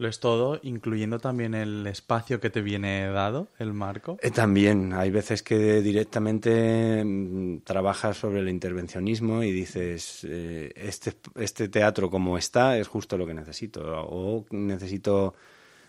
Lo 0.00 0.08
es 0.08 0.18
todo, 0.18 0.58
incluyendo 0.62 1.18
también 1.18 1.54
el 1.54 1.86
espacio 1.86 2.40
que 2.40 2.48
te 2.48 2.62
viene 2.62 3.06
dado, 3.08 3.48
el 3.58 3.74
marco. 3.74 4.16
Eh, 4.22 4.30
también, 4.30 4.94
hay 4.94 5.10
veces 5.10 5.42
que 5.42 5.82
directamente 5.82 7.04
mm, 7.04 7.58
trabajas 7.64 8.16
sobre 8.16 8.40
el 8.40 8.48
intervencionismo 8.48 9.42
y 9.42 9.52
dices, 9.52 10.26
eh, 10.26 10.72
este, 10.74 11.12
este 11.34 11.68
teatro 11.68 12.08
como 12.08 12.38
está 12.38 12.78
es 12.78 12.88
justo 12.88 13.18
lo 13.18 13.26
que 13.26 13.34
necesito, 13.34 13.82
o 14.08 14.46
necesito 14.52 15.34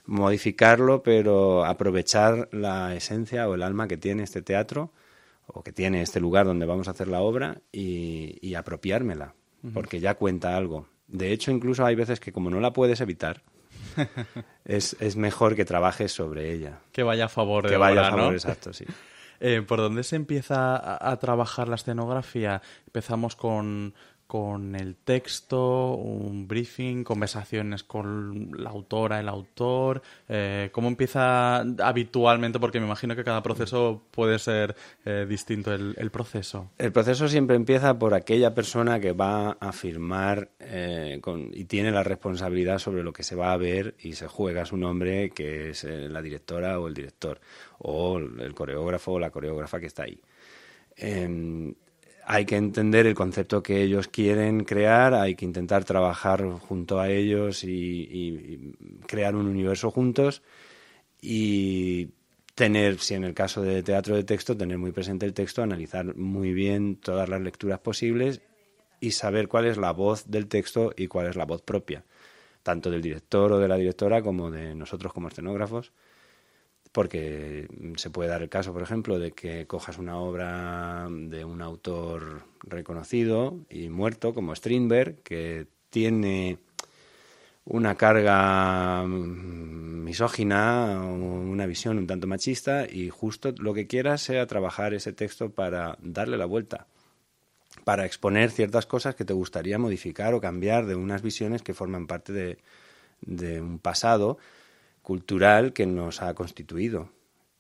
modificarlo, 0.08 1.04
pero 1.04 1.64
aprovechar 1.64 2.50
la 2.52 2.94
esencia 2.94 3.48
o 3.48 3.56
el 3.56 3.64
alma 3.64 3.88
que 3.88 3.96
tiene 3.96 4.24
este 4.24 4.42
teatro 4.42 4.92
o 5.48 5.64
que 5.64 5.72
tiene 5.72 6.02
este 6.02 6.20
lugar 6.20 6.46
donde 6.46 6.66
vamos 6.66 6.90
a 6.90 6.92
hacer 6.92 7.08
la 7.08 7.22
obra 7.22 7.62
y, 7.72 8.56
apropiármela, 8.56 9.36
porque 9.74 10.02
ya 10.02 10.16
cuenta 10.16 10.58
algo. 10.58 10.90
De 11.08 11.32
hecho, 11.32 11.52
incluso 11.52 11.86
hay 11.86 11.96
veces 11.96 12.20
que 12.20 12.34
como 12.34 12.50
no 12.50 12.60
la 12.60 12.74
puedes 12.74 13.00
evitar, 13.00 13.42
es, 14.66 14.96
es, 15.00 15.16
mejor 15.16 15.56
que 15.56 15.66
trabajes 15.66 16.12
sobre 16.12 16.52
ella. 16.54 16.80
Que 16.92 17.04
vaya 17.04 17.26
a 17.26 17.30
favor 17.30 17.64
de 17.64 17.70
Que 17.72 17.78
vaya 17.78 18.08
a 18.08 18.12
favor, 18.12 18.34
exacto, 18.34 18.74
sí. 18.74 18.86
Eh, 19.44 19.64
¿Por 19.64 19.80
dónde 19.80 20.04
se 20.04 20.16
empieza 20.18 20.76
a, 21.10 21.18
trabajar 21.18 21.68
la 21.68 21.74
escenografía? 21.74 22.62
Empezamos 22.86 23.36
con, 23.36 23.96
con 24.32 24.78
el 24.78 24.96
texto, 24.96 25.96
un 25.96 26.48
briefing, 26.48 27.04
conversaciones 27.04 27.84
con 27.84 28.50
la 28.56 28.70
autora, 28.70 29.20
el 29.20 29.28
autor, 29.28 30.02
eh, 30.30 30.70
cómo 30.72 30.88
empieza 30.88 31.58
habitualmente, 31.58 32.58
porque 32.58 32.80
me 32.80 32.86
imagino 32.86 33.14
que 33.14 33.26
cada 33.26 33.44
proceso 33.44 34.04
puede 34.10 34.40
ser 34.40 34.74
eh, 35.04 35.26
distinto 35.28 35.74
el, 35.74 36.12
proceso. 36.12 36.72
El 36.78 36.94
proceso 36.94 37.28
siempre 37.28 37.58
empieza 37.58 38.00
por 38.00 38.14
aquella 38.14 38.56
persona 38.56 39.02
que 39.02 39.12
va 39.12 39.58
a 39.60 39.74
firmar 39.74 40.52
eh, 40.62 41.20
y 41.52 41.66
tiene 41.66 41.92
la 41.92 42.04
responsabilidad 42.04 42.80
sobre 42.80 43.04
lo 43.04 43.12
que 43.12 43.24
se 43.24 43.36
va 43.36 43.52
a 43.52 43.58
ver 43.58 43.96
y 44.00 44.14
se 44.14 44.28
juega 44.28 44.64
su 44.64 44.78
nombre, 44.78 45.32
que 45.32 45.72
es 45.72 45.84
la 45.84 46.22
directora 46.22 46.80
o 46.80 46.88
el 46.88 46.94
director, 46.94 47.42
o 47.80 48.18
el 48.18 48.54
coreógrafo 48.54 49.12
o 49.12 49.20
la 49.20 49.30
coreógrafa 49.30 49.82
que 49.82 49.88
está 49.88 50.04
ahí. 50.04 50.22
Em, 50.96 51.74
hay 52.34 52.46
que 52.46 52.56
entender 52.56 53.08
el 53.08 53.14
concepto 53.14 53.62
que 53.62 53.82
ellos 53.82 54.08
quieren 54.08 54.64
crear, 54.64 55.14
hay 55.14 55.36
que 55.36 55.44
intentar 55.44 55.84
trabajar 55.84 56.50
junto 56.60 56.98
a 56.98 57.10
ellos 57.10 57.66
y, 57.66 58.74
crear 59.06 59.36
un 59.36 59.48
universo 59.48 59.92
juntos 59.92 60.42
y 61.20 62.12
tener, 62.56 63.00
si 63.00 63.16
en 63.16 63.26
el 63.26 63.34
caso 63.34 63.64
de 63.64 63.84
teatro 63.84 64.16
de 64.16 64.24
texto, 64.24 64.56
tener 64.56 64.78
muy 64.78 64.94
presente 64.94 65.26
el 65.26 65.34
texto, 65.34 65.62
analizar 65.62 66.16
muy 66.16 66.54
bien 66.54 66.96
todas 66.96 67.28
las 67.28 67.42
lecturas 67.42 67.80
posibles 67.80 68.42
y 69.02 69.12
saber 69.12 69.50
cuál 69.50 69.66
es 69.66 69.76
la 69.76 69.92
voz 69.92 70.32
del 70.32 70.48
texto 70.48 70.94
y 70.96 71.08
cuál 71.08 71.28
es 71.28 71.36
la 71.36 71.44
voz 71.44 71.62
propia, 71.62 72.06
tanto 72.64 72.90
del 72.90 73.02
director 73.02 73.52
o 73.52 73.60
de 73.60 73.68
la 73.68 73.76
directora 73.76 74.22
como 74.22 74.50
de 74.50 74.74
nosotros 74.74 75.12
como 75.12 75.28
escenógrafos 75.28 75.92
porque 76.92 77.68
se 77.96 78.10
puede 78.10 78.30
dar 78.30 78.42
el 78.42 78.50
caso, 78.50 78.74
por 78.74 78.82
ejemplo, 78.82 79.18
de 79.18 79.32
que 79.32 79.66
cojas 79.66 79.98
una 79.98 80.18
obra 80.18 81.08
de 81.10 81.46
un 81.46 81.62
autor 81.62 82.44
reconocido 82.64 83.60
y 83.70 83.90
muerto, 83.90 84.34
como 84.34 84.54
Strindberg, 84.56 85.22
que 85.24 85.68
tiene 85.90 86.58
una 87.64 87.96
carga 87.96 89.06
misógina, 89.08 91.02
una 91.02 91.66
visión 91.66 91.98
un 91.98 92.08
tanto 92.08 92.28
machista, 92.28 92.86
y 92.90 93.10
justo 93.10 93.54
lo 93.58 93.74
que 93.74 93.88
quieras 93.88 94.22
sea 94.22 94.48
trabajar 94.48 94.94
ese 94.94 95.14
texto 95.14 95.52
para 95.52 95.98
darle 96.02 96.38
la 96.38 96.46
vuelta, 96.46 96.88
para 97.86 98.06
exponer 98.06 98.52
ciertas 98.52 98.86
cosas 98.86 99.16
que 99.16 99.24
te 99.24 99.34
gustaría 99.34 99.80
modificar 99.80 100.34
o 100.34 100.42
cambiar 100.42 100.86
de 100.86 100.96
unas 100.96 101.22
visiones 101.22 101.62
que 101.62 101.74
forman 101.74 102.08
parte 102.08 102.34
de, 102.34 102.58
de 103.22 103.62
un 103.62 103.80
pasado 103.80 104.38
cultural 105.02 105.74
que 105.74 105.86
nos 105.86 106.22
ha 106.22 106.34
constituido. 106.34 107.10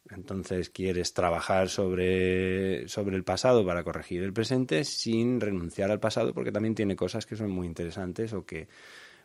Entonces 0.10 0.70
quieres 0.70 1.14
trabajar 1.14 1.70
sobre, 1.70 2.88
sobre 2.88 3.16
el 3.16 3.24
pasado 3.24 3.66
para 3.66 3.84
corregir 3.84 4.24
el 4.24 4.34
presente 4.34 4.84
sin 4.84 5.40
renunciar 5.40 5.90
al 5.90 6.00
pasado 6.00 6.34
porque 6.34 6.52
también 6.52 6.76
tiene 6.76 6.96
cosas 6.96 7.26
que 7.26 7.38
son 7.38 7.50
muy 7.50 7.66
interesantes 7.66 8.34
o 8.34 8.46
que, 8.46 8.68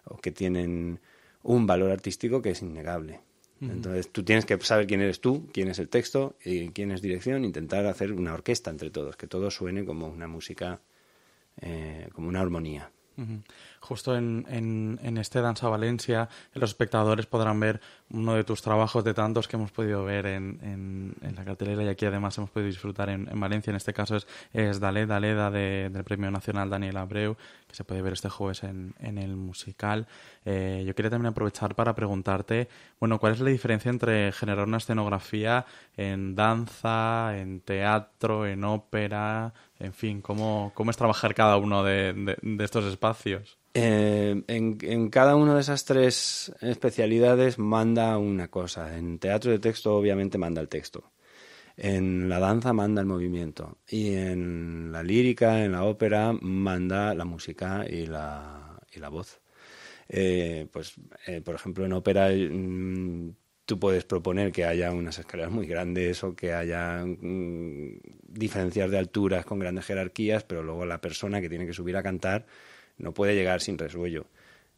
o 0.05 0.17
que 0.17 0.31
tienen 0.31 1.01
un 1.43 1.67
valor 1.67 1.91
artístico 1.91 2.41
que 2.41 2.51
es 2.51 2.63
innegable. 2.63 3.21
Entonces 3.59 4.13
tú 4.13 4.23
tienes 4.23 4.45
que 4.45 4.59
saber 4.61 4.87
quién 4.87 5.01
eres 5.01 5.21
tú, 5.23 5.49
quién 5.51 5.69
es 5.69 5.79
el 5.79 5.89
texto 5.89 6.37
y 6.45 6.69
quién 6.71 6.93
es 6.93 7.01
dirección, 7.01 7.43
intentar 7.43 7.87
hacer 7.87 8.13
una 8.13 8.35
orquesta 8.35 8.71
entre 8.71 8.91
todos, 8.91 9.17
que 9.17 9.27
todo 9.27 9.51
suene 9.51 9.85
como 9.87 10.09
una 10.09 10.29
música, 10.29 10.83
eh, 11.63 12.09
como 12.13 12.29
una 12.29 12.41
armonía. 12.41 12.91
Justo 13.81 14.15
en, 14.15 14.45
en, 14.51 15.17
este 15.17 15.41
Danza 15.41 15.69
Valencia, 15.69 16.29
los 16.53 16.69
espectadores 16.69 17.25
podrán 17.25 17.59
ver 17.59 17.81
uno 18.11 18.35
de 18.35 18.45
tus 18.45 18.63
trabajos 18.63 19.03
de 19.05 19.15
tantos 19.15 19.49
que 19.49 19.57
hemos 19.57 19.73
podido 19.73 20.05
ver 20.05 20.27
en, 20.27 20.59
en 20.63 21.35
la 21.35 21.45
cartelera 21.45 21.83
y 21.83 21.89
aquí 21.89 22.07
además 22.07 22.37
hemos 22.39 22.51
podido 22.51 22.69
disfrutar 22.69 23.09
en, 23.11 23.29
Valencia. 23.39 23.71
En 23.71 23.77
este 23.77 23.93
caso 23.93 24.17
es, 24.17 24.27
es 24.53 24.81
Dalé, 24.81 25.07
Daleda 25.07 25.51
del 25.51 26.05
Premio 26.05 26.31
Nacional 26.31 26.71
Daniel 26.71 26.97
Abreu, 26.97 27.37
que 27.67 27.75
se 27.75 27.85
puede 27.85 28.03
ver 28.03 28.15
este 28.15 28.29
jueves 28.29 28.63
en, 28.63 28.95
el 29.01 29.37
musical. 29.37 30.07
Eh, 30.45 30.85
yo 30.87 30.95
quería 30.95 31.11
también 31.11 31.31
aprovechar 31.31 31.75
para 31.75 31.95
preguntarte, 31.95 32.69
bueno, 33.01 33.19
¿cuál 33.19 33.33
es 33.33 33.41
la 33.41 33.51
diferencia 33.51 33.91
entre 33.91 34.33
generar 34.33 34.67
una 34.67 34.79
escenografía 34.79 35.67
en 35.97 36.35
danza, 36.35 37.37
en 37.39 37.61
teatro, 37.61 38.47
en 38.47 38.65
ópera? 38.65 39.53
En 39.79 39.93
fin, 39.93 40.23
¿cómo, 40.23 40.73
cómo 40.75 40.91
es 40.91 40.97
trabajar 40.97 41.35
cada 41.35 41.57
uno 41.57 41.83
de, 41.83 42.37
estos 42.61 42.85
espacios? 42.87 43.59
Eh, 43.75 44.43
en, 44.47 44.79
en, 44.81 45.11
cada 45.11 45.37
una 45.37 45.55
de 45.55 45.61
esas 45.61 45.85
tres 45.85 46.51
especialidades 46.63 47.59
manda 47.59 47.96
una 48.19 48.49
cosa. 48.49 48.97
En 48.97 49.19
teatro 49.19 49.51
de 49.51 49.59
texto 49.59 49.97
obviamente 49.97 50.39
manda 50.39 50.61
el 50.61 50.69
texto. 50.69 51.13
En 51.77 52.29
la 52.29 52.39
danza 52.39 52.73
manda 52.73 53.01
el 53.03 53.07
movimiento. 53.07 53.79
Y 53.89 54.15
en 54.15 54.93
la 54.93 55.03
lírica, 55.03 55.65
en 55.65 55.73
la 55.73 55.85
ópera, 55.85 56.33
manda 56.41 57.15
la 57.15 57.25
música 57.25 57.85
y 57.89 58.07
la, 58.07 58.81
y 58.95 59.01
la 59.01 59.09
voz. 59.09 59.41
Eh, 60.09 60.67
pues, 60.73 60.95
eh, 61.27 61.41
por 61.43 61.55
ejemplo, 61.55 61.85
en 61.85 61.93
ópera 61.93 62.29
mm, 62.31 63.31
tú 63.65 63.79
puedes 63.81 64.05
proponer 64.05 64.53
que 64.53 64.65
haya 64.65 64.93
unas 64.93 65.19
escaleras 65.19 65.53
muy 65.53 65.67
grandes 65.67 66.23
o 66.25 66.35
que 66.37 66.53
haya 66.53 67.05
mm, 67.05 67.99
diferencias 68.29 68.91
de 68.91 68.99
alturas 68.99 69.45
con 69.45 69.59
grandes 69.59 69.87
jerarquías, 69.87 70.45
pero 70.45 70.63
luego 70.63 70.87
la 70.87 71.01
persona 71.01 71.41
que 71.41 71.49
tiene 71.49 71.67
que 71.67 71.73
subir 71.73 71.97
a 71.97 72.03
cantar 72.03 72.47
no 72.99 73.13
puede 73.13 73.35
llegar 73.35 73.61
sin 73.61 73.79
resuello. 73.79 74.27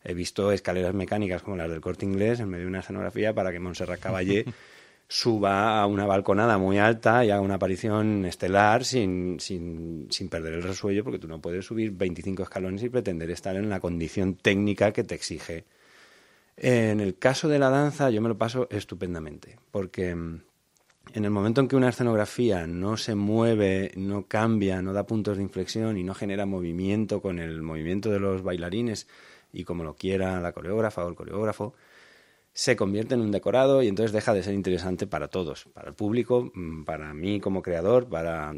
He 0.08 0.14
visto 0.14 0.50
escaleras 0.52 0.94
mecánicas 0.94 1.42
como 1.42 1.58
las 1.58 1.68
del 1.68 1.82
corte 1.82 2.06
inglés 2.06 2.40
en 2.40 2.48
medio 2.48 2.64
de 2.64 2.70
una 2.70 2.80
escenografía 2.80 3.34
para 3.34 3.52
que 3.52 3.60
Montserrat 3.60 4.00
Caballé 4.00 4.46
suba 5.06 5.82
a 5.82 5.86
una 5.86 6.06
balconada 6.06 6.56
muy 6.56 6.78
alta 6.78 7.26
y 7.26 7.30
haga 7.30 7.42
una 7.42 7.56
aparición 7.56 8.24
estelar 8.24 8.86
sin, 8.86 9.38
sin, 9.38 10.06
sin, 10.10 10.30
perder 10.30 10.54
el 10.54 10.62
resuello, 10.62 11.04
porque 11.04 11.18
tú 11.18 11.28
no 11.28 11.42
puedes 11.42 11.66
subir 11.66 11.90
25 11.90 12.42
escalones 12.42 12.82
y 12.84 12.88
pretender 12.88 13.30
estar 13.30 13.54
en 13.56 13.68
la 13.68 13.80
condición 13.80 14.34
técnica 14.34 14.94
que 14.94 15.04
te 15.04 15.14
exige. 15.14 15.66
En 16.56 17.00
el 17.00 17.18
caso 17.18 17.48
de 17.48 17.58
la 17.58 17.68
danza 17.68 18.08
yo 18.08 18.22
me 18.22 18.30
lo 18.30 18.38
paso 18.38 18.66
estupendamente, 18.70 19.58
porque 19.70 20.14
mm, 20.14 20.40
en 21.12 21.24
el 21.26 21.30
momento 21.30 21.60
en 21.60 21.68
que 21.68 21.76
una 21.76 21.90
escenografía 21.90 22.66
no 22.66 22.96
se 22.96 23.14
mueve, 23.14 23.92
no 23.96 24.26
cambia, 24.26 24.80
no 24.80 24.94
da 24.94 25.04
puntos 25.04 25.36
de 25.36 25.42
inflexión 25.42 25.98
y 25.98 26.02
no 26.02 26.14
genera 26.14 26.46
movimiento 26.46 27.20
con 27.20 27.38
el 27.38 27.60
movimiento 27.60 28.10
de 28.10 28.20
los 28.20 28.42
bailarines 28.42 29.06
y 29.52 29.64
como 29.64 29.84
lo 29.84 29.96
quiera 29.96 30.40
la 30.40 30.52
coreógrafa 30.52 31.04
o 31.04 31.08
el 31.08 31.14
coreógrafo, 31.14 31.74
se 32.52 32.76
convierte 32.76 33.14
en 33.14 33.20
un 33.20 33.30
decorado 33.30 33.82
y 33.82 33.88
entonces 33.88 34.12
deja 34.12 34.34
de 34.34 34.42
ser 34.42 34.54
interesante 34.54 35.06
para 35.06 35.28
todos, 35.28 35.66
para 35.72 35.88
el 35.88 35.94
público, 35.94 36.50
mm, 36.54 36.84
para 36.84 37.14
mí 37.14 37.40
como 37.40 37.62
creador, 37.62 38.08
para 38.08 38.52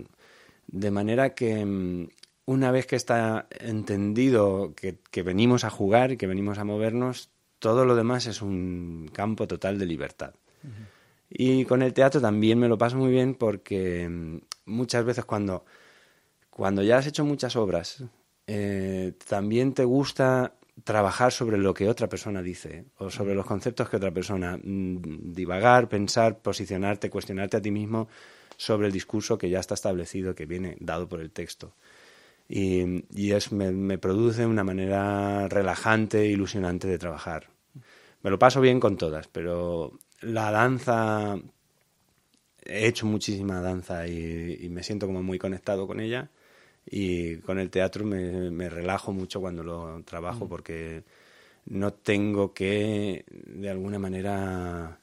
de 0.67 0.91
manera 0.91 1.35
que 1.35 1.65
mm, 1.65 2.09
una 2.47 2.71
vez 2.71 2.87
que 2.87 2.97
está 2.97 3.47
entendido 3.51 4.75
que, 4.75 5.23
venimos 5.23 5.65
a 5.65 5.71
jugar 5.71 6.13
y 6.13 6.17
que 6.17 6.27
venimos 6.27 6.59
a 6.59 6.65
movernos, 6.65 7.31
todo 7.59 7.85
lo 7.85 7.95
demás 7.95 8.27
es 8.27 8.43
un 8.43 9.11
campo 9.13 9.47
total 9.47 9.79
de 9.79 9.87
libertad. 9.87 10.35
Y 11.29 11.65
con 11.65 11.83
el 11.83 11.93
teatro 11.93 12.21
también 12.21 12.59
me 12.59 12.69
lo 12.69 12.77
paso 12.77 12.97
muy 12.97 13.11
bien 13.11 13.35
porque 13.35 14.09
mm, 14.09 14.39
muchas 14.65 15.05
veces 15.05 15.25
cuando, 15.25 15.65
cuando 16.49 16.83
ya 16.83 16.99
has 16.99 17.07
hecho 17.07 17.25
muchas 17.25 17.55
obras, 17.55 18.03
eh, 18.47 19.13
también 19.29 19.75
te 19.75 19.85
gusta 19.85 20.55
trabajar 20.85 21.33
sobre 21.33 21.59
lo 21.59 21.75
que 21.75 21.89
otra 21.89 22.09
persona 22.09 22.43
dice 22.43 22.85
o 22.99 23.11
sobre 23.11 23.35
los 23.35 23.47
conceptos 23.47 23.89
que 23.89 23.97
otra 23.97 24.11
persona 24.11 24.57
mm, 24.57 25.33
divagar, 25.33 25.89
pensar, 25.89 26.39
posicionarte, 26.39 27.11
cuestionarte 27.11 27.57
a 27.57 27.63
ti 27.63 27.71
mismo 27.71 28.09
sobre 28.57 28.89
el 28.89 28.93
discurso 28.93 29.39
que 29.39 29.51
ya 29.51 29.61
está 29.61 29.75
establecido, 29.75 30.35
que 30.35 30.47
viene 30.47 30.77
dado 30.81 31.09
por 31.09 31.21
el 31.21 31.31
texto. 31.31 31.75
Y, 32.49 33.05
y 33.11 33.33
es, 33.33 33.53
me, 33.53 33.71
me, 33.71 33.97
produce 33.99 34.45
una 34.45 34.65
manera 34.65 35.49
relajante 35.49 36.23
e 36.23 36.27
ilusionante 36.27 36.89
de 36.89 36.99
trabajar. 36.99 37.49
Me 38.23 38.31
lo 38.31 38.39
paso 38.39 38.61
bien 38.61 38.81
con 38.81 38.97
todas, 38.97 39.29
pero 39.29 39.99
la 40.21 40.51
danza, 40.51 41.37
he 42.65 42.87
hecho 42.87 43.07
muchísima 43.07 43.61
danza 43.61 44.07
y, 44.09 44.59
y 44.61 44.69
me 44.69 44.83
siento 44.83 45.07
como 45.07 45.23
muy 45.23 45.39
conectado 45.39 45.87
con 45.87 46.01
ella 46.01 46.31
y 46.91 47.37
con 47.37 47.59
el 47.59 47.71
teatro 47.71 48.05
me, 48.05 48.51
me 48.51 48.69
relajo 48.69 49.13
mucho 49.13 49.41
cuando 49.41 49.63
lo 49.63 50.03
trabajo 50.03 50.47
mm. 50.47 50.49
porque 50.49 51.05
no 51.67 51.93
tengo 51.93 52.53
que, 52.53 53.25
de 53.29 53.71
alguna 53.71 53.99
manera, 54.01 54.99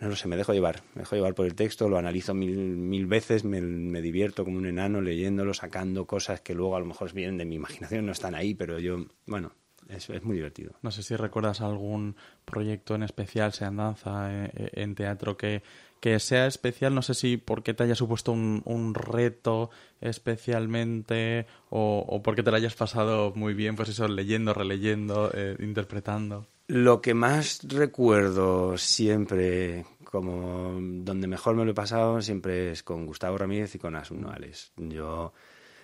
no 0.00 0.08
lo 0.08 0.16
sé, 0.16 0.26
me 0.26 0.36
dejo 0.36 0.52
llevar, 0.52 0.82
me 0.94 1.02
dejo 1.02 1.14
llevar 1.14 1.34
por 1.34 1.46
el 1.46 1.54
texto, 1.54 1.88
lo 1.88 1.96
analizo 1.96 2.34
mil, 2.34 2.56
mil 2.56 3.06
veces, 3.06 3.44
me, 3.44 3.60
me, 3.60 4.02
divierto 4.02 4.44
como 4.44 4.58
un 4.58 4.66
enano 4.66 5.00
leyéndolo, 5.00 5.54
sacando 5.54 6.06
cosas 6.06 6.40
que 6.40 6.54
luego 6.54 6.74
a 6.74 6.80
lo 6.80 6.86
mejor 6.86 7.12
vienen 7.12 7.38
de 7.38 7.44
mi 7.44 7.54
imaginación, 7.54 8.06
no 8.06 8.12
están 8.12 8.34
ahí, 8.34 8.54
pero 8.54 8.80
yo, 8.80 9.06
bueno, 9.26 9.52
es, 9.88 10.10
es 10.10 10.24
muy 10.24 10.36
divertido. 10.36 10.72
No 10.82 10.90
sé 10.90 11.04
si 11.04 11.14
recuerdas 11.14 11.60
algún 11.60 12.16
proyecto 12.44 12.96
en 12.96 13.04
especial, 13.04 13.52
sea 13.52 13.68
en 13.68 13.76
danza, 13.76 14.32
en, 14.32 14.44
eh, 14.46 14.70
en 14.72 14.94
teatro, 14.96 15.36
que, 15.36 15.62
que 16.00 16.18
sea 16.18 16.46
especial, 16.46 16.94
no 16.94 17.02
sé 17.02 17.14
si 17.14 17.36
porque 17.36 17.74
te 17.74 17.84
haya 17.84 17.94
supuesto 17.94 18.32
un, 18.32 18.62
un 18.64 18.94
reto 18.94 19.70
especialmente 20.00 21.46
o, 21.68 22.22
porque 22.24 22.42
te 22.42 22.50
lo 22.50 22.56
hayas 22.56 22.74
pasado 22.74 23.32
muy 23.34 23.54
bien, 23.54 23.76
pues 23.76 23.90
eso, 23.90 24.08
leyendo, 24.08 24.54
releyendo, 24.54 25.30
eh, 25.34 25.56
interpretando. 25.60 26.46
Lo 26.66 27.02
que 27.02 27.14
más 27.14 27.60
recuerdo 27.68 28.78
siempre, 28.78 29.84
como 30.04 30.78
donde 30.80 31.26
mejor 31.26 31.56
me 31.56 31.64
lo 31.64 31.72
he 31.72 31.74
pasado, 31.74 32.22
siempre 32.22 32.70
es 32.70 32.82
con 32.82 33.06
Gustavo 33.06 33.36
Ramírez 33.36 33.74
y 33.74 33.78
con 33.78 33.96
Asun 33.96 34.22
Noales. 34.22 34.72
Yo 34.76 35.32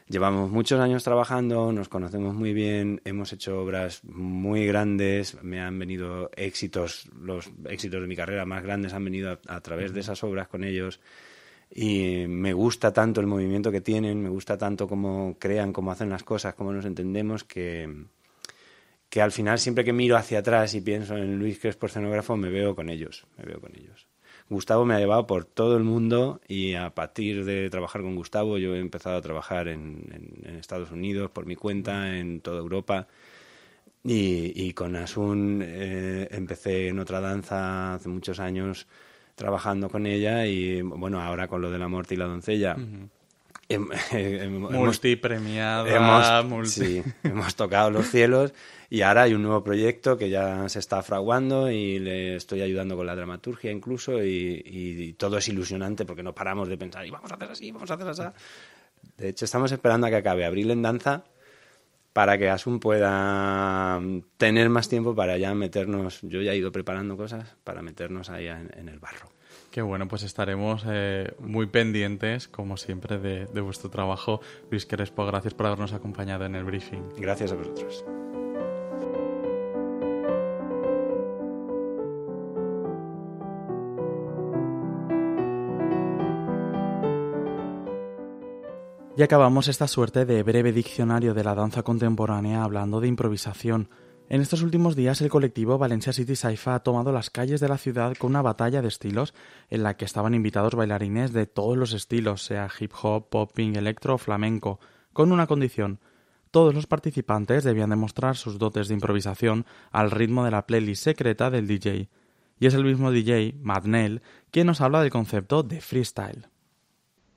Llevamos 0.09 0.51
muchos 0.51 0.81
años 0.81 1.03
trabajando, 1.03 1.73
nos 1.73 1.89
conocemos 1.89 2.33
muy 2.33 2.53
bien, 2.53 3.01
hemos 3.05 3.33
hecho 3.33 3.61
obras 3.61 4.05
muy 4.05 4.65
grandes, 4.65 5.43
me 5.43 5.61
han 5.61 5.77
venido 5.79 6.31
éxitos, 6.37 7.11
los 7.21 7.51
éxitos 7.69 8.01
de 8.01 8.07
mi 8.07 8.15
carrera 8.15 8.45
más 8.45 8.63
grandes 8.63 8.93
han 8.93 9.05
venido 9.05 9.33
a, 9.33 9.41
a 9.49 9.61
través 9.61 9.93
de 9.93 10.01
esas 10.01 10.23
obras 10.23 10.47
con 10.47 10.63
ellos 10.63 11.01
y 11.71 12.27
me 12.29 12.53
gusta 12.53 12.93
tanto 12.93 13.21
el 13.21 13.27
movimiento 13.27 13.73
que 13.73 13.81
tienen, 13.81 14.23
me 14.23 14.29
gusta 14.29 14.57
tanto 14.57 14.87
cómo 14.87 15.37
crean, 15.39 15.73
cómo 15.73 15.91
hacen 15.91 16.09
las 16.09 16.23
cosas, 16.23 16.55
cómo 16.55 16.73
nos 16.73 16.85
entendemos, 16.85 17.45
que, 17.45 18.07
que 19.09 19.21
al 19.21 19.33
final 19.33 19.59
siempre 19.59 19.85
que 19.85 19.93
miro 19.93 20.17
hacia 20.17 20.39
atrás 20.39 20.75
y 20.75 20.81
pienso 20.81 21.17
en 21.17 21.39
Luis 21.39 21.59
Crespo 21.59 21.87
escenógrafo, 21.87 22.37
me 22.37 22.49
veo 22.49 22.77
con 22.77 22.89
ellos, 22.89 23.27
me 23.37 23.45
veo 23.45 23.61
con 23.61 23.73
ellos. 23.77 24.07
Gustavo 24.49 24.85
me 24.85 24.95
ha 24.95 24.99
llevado 24.99 25.27
por 25.27 25.45
todo 25.45 25.77
el 25.77 25.83
mundo 25.83 26.41
y 26.47 26.75
a 26.75 26.95
partir 26.95 27.45
de 27.45 27.69
trabajar 27.69 28.03
con 28.03 28.15
Gustavo 28.15 28.59
yo 28.59 28.75
he 28.77 28.81
empezado 28.81 29.17
a 29.17 29.21
trabajar 29.21 29.67
en, 29.69 30.41
en, 30.45 30.57
Estados 30.57 30.91
Unidos 30.93 31.31
por 31.31 31.47
mi 31.47 31.57
cuenta, 31.57 32.17
en 32.17 32.41
toda 32.41 32.59
Europa. 32.59 33.09
Y, 34.05 34.53
y 34.55 34.73
con 34.73 34.95
Asun 34.95 35.63
eh, 35.65 36.29
empecé 36.31 36.89
en 36.89 37.01
otra 37.01 37.21
danza 37.21 37.95
hace 37.95 38.09
muchos 38.09 38.39
años 38.39 38.87
trabajando 39.35 39.91
con 39.91 40.07
ella 40.07 40.47
y 40.47 40.81
bueno, 40.81 41.21
ahora 41.21 41.49
con 41.49 41.61
lo 41.61 41.71
de 41.71 41.79
la 41.79 41.89
muerte 41.89 42.15
y 42.15 42.17
la 42.17 42.27
doncella. 42.27 42.77
multipremiada, 44.51 45.89
hemos, 45.89 46.45
multi... 46.47 46.71
sí, 46.71 47.03
hemos 47.25 47.55
tocado 47.57 47.91
los 47.91 48.07
cielos 48.09 48.55
y 48.89 49.03
ahora 49.03 49.23
hay 49.23 49.35
un 49.35 49.43
nuevo 49.43 49.65
proyecto 49.65 50.17
que 50.17 50.31
ya 50.31 50.69
se 50.69 50.79
está 50.79 51.03
fraguando 51.03 51.71
y 51.71 51.99
le 51.99 52.37
estoy 52.37 52.63
ayudando 52.63 52.97
con 52.97 53.07
la 53.07 53.17
dramaturgia 53.17 53.73
incluso 53.73 54.23
y, 54.23 54.63
y, 54.65 55.03
y 55.03 55.13
todo 55.15 55.39
es 55.39 55.49
ilusionante 55.49 56.05
porque 56.05 56.23
no 56.23 56.35
paramos 56.35 56.69
de 56.69 56.79
pensar 56.79 57.05
y 57.05 57.11
vamos 57.11 57.31
a 57.33 57.35
hacer 57.35 57.51
así, 57.51 57.73
vamos 57.73 57.91
a 57.91 57.95
hacer 57.95 58.09
así. 58.09 58.23
De 59.17 59.29
hecho, 59.31 59.45
estamos 59.45 59.73
esperando 59.73 60.07
a 60.07 60.11
que 60.11 60.17
acabe 60.17 60.45
Abril 60.45 60.71
en 60.71 60.83
Danza 60.83 61.25
para 62.17 62.39
que 62.39 62.49
Asun 62.49 62.81
pueda 62.81 64.01
tener 64.39 64.71
más 64.71 64.89
tiempo 64.89 65.15
para 65.15 65.37
ya 65.37 65.55
meternos, 65.55 66.21
yo 66.23 66.41
ya 66.41 66.53
he 66.53 66.57
ido 66.57 66.73
preparando 66.73 67.15
cosas 67.15 67.57
para 67.63 67.83
meternos 67.83 68.31
ahí 68.31 68.47
en, 68.47 68.71
en 68.75 68.89
el 68.89 68.99
barro. 68.99 69.29
Qué 69.71 69.83
bueno, 69.83 70.09
pues 70.09 70.23
estaremos 70.23 70.83
eh, 70.89 71.35
muy 71.41 71.67
pendientes, 71.67 72.49
como 72.49 72.79
siempre, 72.79 73.19
de, 73.19 73.45
de, 73.45 73.61
vuestro 73.61 73.91
trabajo. 73.91 74.41
Luis 74.71 74.87
Crespo, 74.87 75.27
gracias 75.27 75.53
por 75.53 75.67
habernos 75.67 75.93
acompañado 75.93 76.47
en 76.47 76.55
el 76.55 76.65
briefing. 76.65 77.03
Gracias 77.19 77.53
a 77.53 77.57
vosotros. 77.57 78.03
Y 89.19 89.23
acabamos 89.23 89.69
esta 89.69 89.89
suerte 89.89 90.27
de 90.27 90.43
breve 90.43 90.73
diccionario 90.73 91.33
de 91.33 91.43
la 91.43 91.55
danza 91.55 91.83
contemporánea 91.83 92.63
hablando 92.63 93.01
de 93.01 93.09
improvisación. 93.09 93.89
En 94.29 94.43
estos 94.43 94.61
últimos 94.61 94.95
días 94.95 95.23
el 95.23 95.31
colectivo 95.31 95.79
Valencia 95.79 96.13
City 96.13 96.37
Saifa 96.37 96.75
ha 96.75 96.83
tomado 96.83 97.13
las 97.13 97.31
calles 97.31 97.61
de 97.61 97.69
la 97.69 97.79
ciudad 97.79 98.15
con 98.19 98.33
una 98.33 98.43
batalla 98.43 98.83
de 98.83 98.89
estilos 98.89 99.33
en 99.71 99.85
la 99.85 99.97
que 99.97 100.05
estaban 100.05 100.35
invitados 100.35 100.75
bailarines 100.75 101.33
de 101.33 101.47
todos 101.47 101.79
los 101.79 101.95
estilos, 101.95 102.43
sea 102.45 102.69
hip 102.79 102.93
hop, 103.01 103.31
popping, 103.31 103.77
electro 103.77 104.17
o 104.17 104.19
flamenco, 104.19 104.81
con 105.15 105.33
una 105.33 105.47
condición. 105.47 105.99
Todos 106.51 106.75
los 106.75 106.87
participantes 106.87 107.65
debían 107.65 107.89
demostrar 107.89 108.37
sus 108.37 108.59
dotes 108.59 108.89
de 108.89 108.95
improvisación 108.95 109.65
al 109.93 110.11
ritmo 110.11 110.45
de 110.45 110.51
la 110.51 110.67
playlist 110.67 111.05
secreta 111.05 111.51
del 111.51 111.67
DJ. 111.67 112.11
Y 112.61 112.67
es 112.67 112.75
el 112.75 112.85
mismo 112.85 113.11
DJ, 113.11 113.55
Madnell, 113.63 114.21
quien 114.51 114.67
nos 114.67 114.83
habla 114.83 115.01
del 115.01 115.11
concepto 115.11 115.63
de 115.63 115.81
freestyle. 115.81 116.49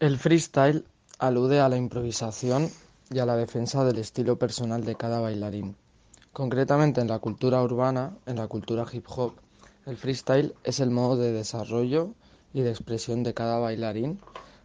El 0.01 0.17
freestyle 0.17 0.83
alude 1.19 1.59
a 1.59 1.67
la 1.67 1.75
improvisación 1.75 2.69
y 3.11 3.19
a 3.19 3.25
la 3.25 3.35
defensa 3.35 3.83
del 3.83 3.97
estilo 3.97 4.39
personal 4.39 4.85
de 4.85 4.95
cada 4.95 5.19
bailarín. 5.19 5.75
Concretamente 6.31 7.01
en 7.01 7.09
la 7.09 7.19
cultura 7.19 7.61
urbana, 7.61 8.17
en 8.25 8.37
la 8.37 8.47
cultura 8.47 8.85
hip 8.89 9.05
hop, 9.09 9.33
el 9.85 9.97
freestyle 9.97 10.55
es 10.63 10.79
el 10.79 10.91
modo 10.91 11.17
de 11.17 11.33
desarrollo 11.33 12.13
y 12.53 12.61
de 12.61 12.69
expresión 12.69 13.23
de 13.23 13.33
cada 13.33 13.59
bailarín, 13.59 14.19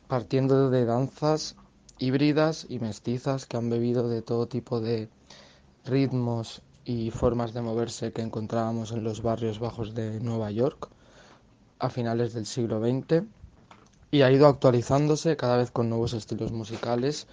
partiendo 0.07 0.71
de 0.71 0.85
danzas 0.85 1.57
híbridas 1.99 2.67
y 2.69 2.79
mestizas 2.79 3.47
que 3.47 3.57
han 3.57 3.69
bebido 3.69 4.09
de 4.09 4.23
todo 4.23 4.47
tipo 4.47 4.81
de 4.81 5.09
ritmos 5.85 6.63
y 6.85 7.11
formas 7.11 7.53
de 7.53 7.63
moverse 7.63 8.13
que 8.13 8.23
encontrábamos 8.23 8.93
en 8.93 9.03
los 9.03 9.23
barrios 9.23 9.59
bajos 9.59 9.95
de 9.95 10.21
Nueva 10.21 10.53
York 10.53 10.89
a 11.81 11.91
finales 11.91 12.33
del 12.33 12.47
siglo 12.47 12.81
XX 12.81 13.25
y 14.15 14.23
ha 14.23 14.31
ido 14.31 14.47
actualizándose 14.47 15.37
cada 15.37 15.57
vez 15.57 15.73
con 15.73 15.89
nuevos 15.89 16.13
estilos 16.13 16.53
musicales. 16.53 17.27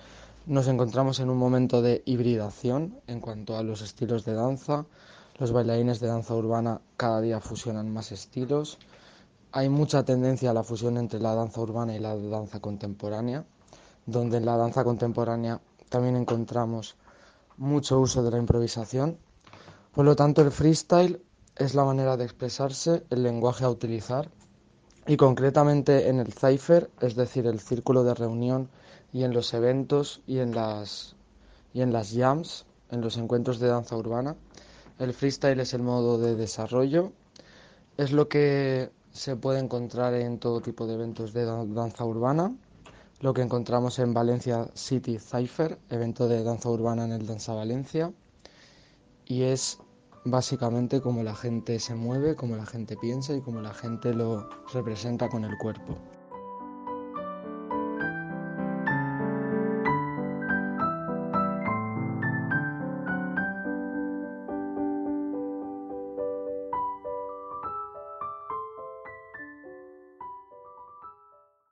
Nos 0.48 0.68
encontramos 0.68 1.20
en 1.20 1.30
un 1.30 1.38
momento 1.38 1.84
de 1.84 2.02
hibridación 2.08 3.00
en 3.06 3.20
cuanto 3.20 3.56
a 3.56 3.62
los 3.62 3.84
estilos 3.84 4.26
de 4.26 4.34
danza. 4.34 4.88
Los 5.38 5.52
bailarines 5.52 6.00
de 6.00 6.08
danza 6.08 6.34
urbana 6.34 6.82
cada 6.98 7.22
día 7.22 7.40
fusionan 7.40 7.94
más 7.94 8.12
estilos. 8.12 8.80
Hay 9.52 9.70
mucha 9.70 10.04
tendencia 10.06 10.50
a 10.50 10.56
la 10.56 10.64
fusión 10.64 10.98
entre 10.98 11.20
la 11.20 11.36
danza 11.36 11.62
urbana 11.62 11.96
y 11.96 12.00
la 12.00 12.18
danza 12.18 12.60
contemporánea. 12.60 13.46
donde 14.08 14.38
en 14.38 14.48
la 14.48 14.58
danza 14.58 14.84
contemporánea 14.84 15.62
también 15.90 16.16
encontramos 16.16 16.96
mucho 17.58 18.00
uso 18.00 18.24
de 18.24 18.32
la 18.32 18.40
improvisación. 18.40 19.20
Por 19.94 20.06
lo 20.06 20.16
tanto, 20.16 20.42
el 20.42 20.50
freestyle 20.50 21.22
es 21.56 21.76
la 21.76 21.86
manera 21.86 22.18
de 22.18 22.24
expresarse, 22.24 23.04
el 23.12 23.22
lenguaje 23.22 23.66
a 23.66 23.70
utilizar 23.70 24.32
y 25.12 25.18
concretamente 25.18 26.08
en 26.08 26.22
el 26.22 26.32
cipher, 26.32 26.90
es 27.02 27.18
decir, 27.18 27.46
el 27.46 27.60
círculo 27.60 28.06
de 28.06 28.14
reunión 28.14 28.70
y 29.12 29.26
en 29.26 29.34
los 29.34 29.54
eventos 29.54 30.22
y 30.26 30.40
en 30.40 30.56
las 30.56 31.18
y 31.74 31.82
en 31.82 31.92
las 31.92 32.14
jams, 32.14 32.66
en 32.92 33.02
los 33.02 33.18
encuentros 33.18 33.60
de 33.60 33.68
danza 33.68 33.98
urbana. 33.98 34.38
El 35.00 35.14
freestyle 35.14 35.60
es 35.60 35.74
el 35.74 35.82
modo 35.84 36.18
de 36.18 36.36
desarrollo, 36.36 37.12
es 37.98 38.14
lo 38.14 38.30
que 38.30 38.90
se 39.12 39.36
puede 39.36 39.60
encontrar 39.60 40.14
en 40.14 40.40
todo 40.40 40.62
tipo 40.62 40.88
de 40.88 40.94
eventos 40.94 41.34
de 41.34 41.44
danza 41.44 42.06
urbana, 42.06 42.56
lo 43.20 43.34
que 43.34 43.42
encontramos 43.42 44.00
en 44.00 44.14
Valencia 44.14 44.70
City 44.76 45.20
Cypher, 45.20 45.78
evento 45.90 46.30
de 46.30 46.42
danza 46.42 46.70
urbana 46.70 47.04
en 47.04 47.12
el 47.12 47.28
Danza 47.28 47.54
Valencia, 47.54 48.14
y 49.26 49.42
es 49.42 49.78
básicamente 50.24 51.02
como 51.02 51.24
la 51.24 51.36
gente 51.36 51.80
se 51.80 51.96
mueve, 51.96 52.36
como 52.36 52.56
la 52.56 52.66
gente 52.66 52.96
piensa 52.98 53.36
y 53.36 53.42
como 53.42 53.62
la 53.62 53.74
gente 53.74 54.14
lo 54.14 54.50
representa 54.74 55.30
con 55.30 55.44
el 55.44 55.58
cuerpo. 55.58 55.98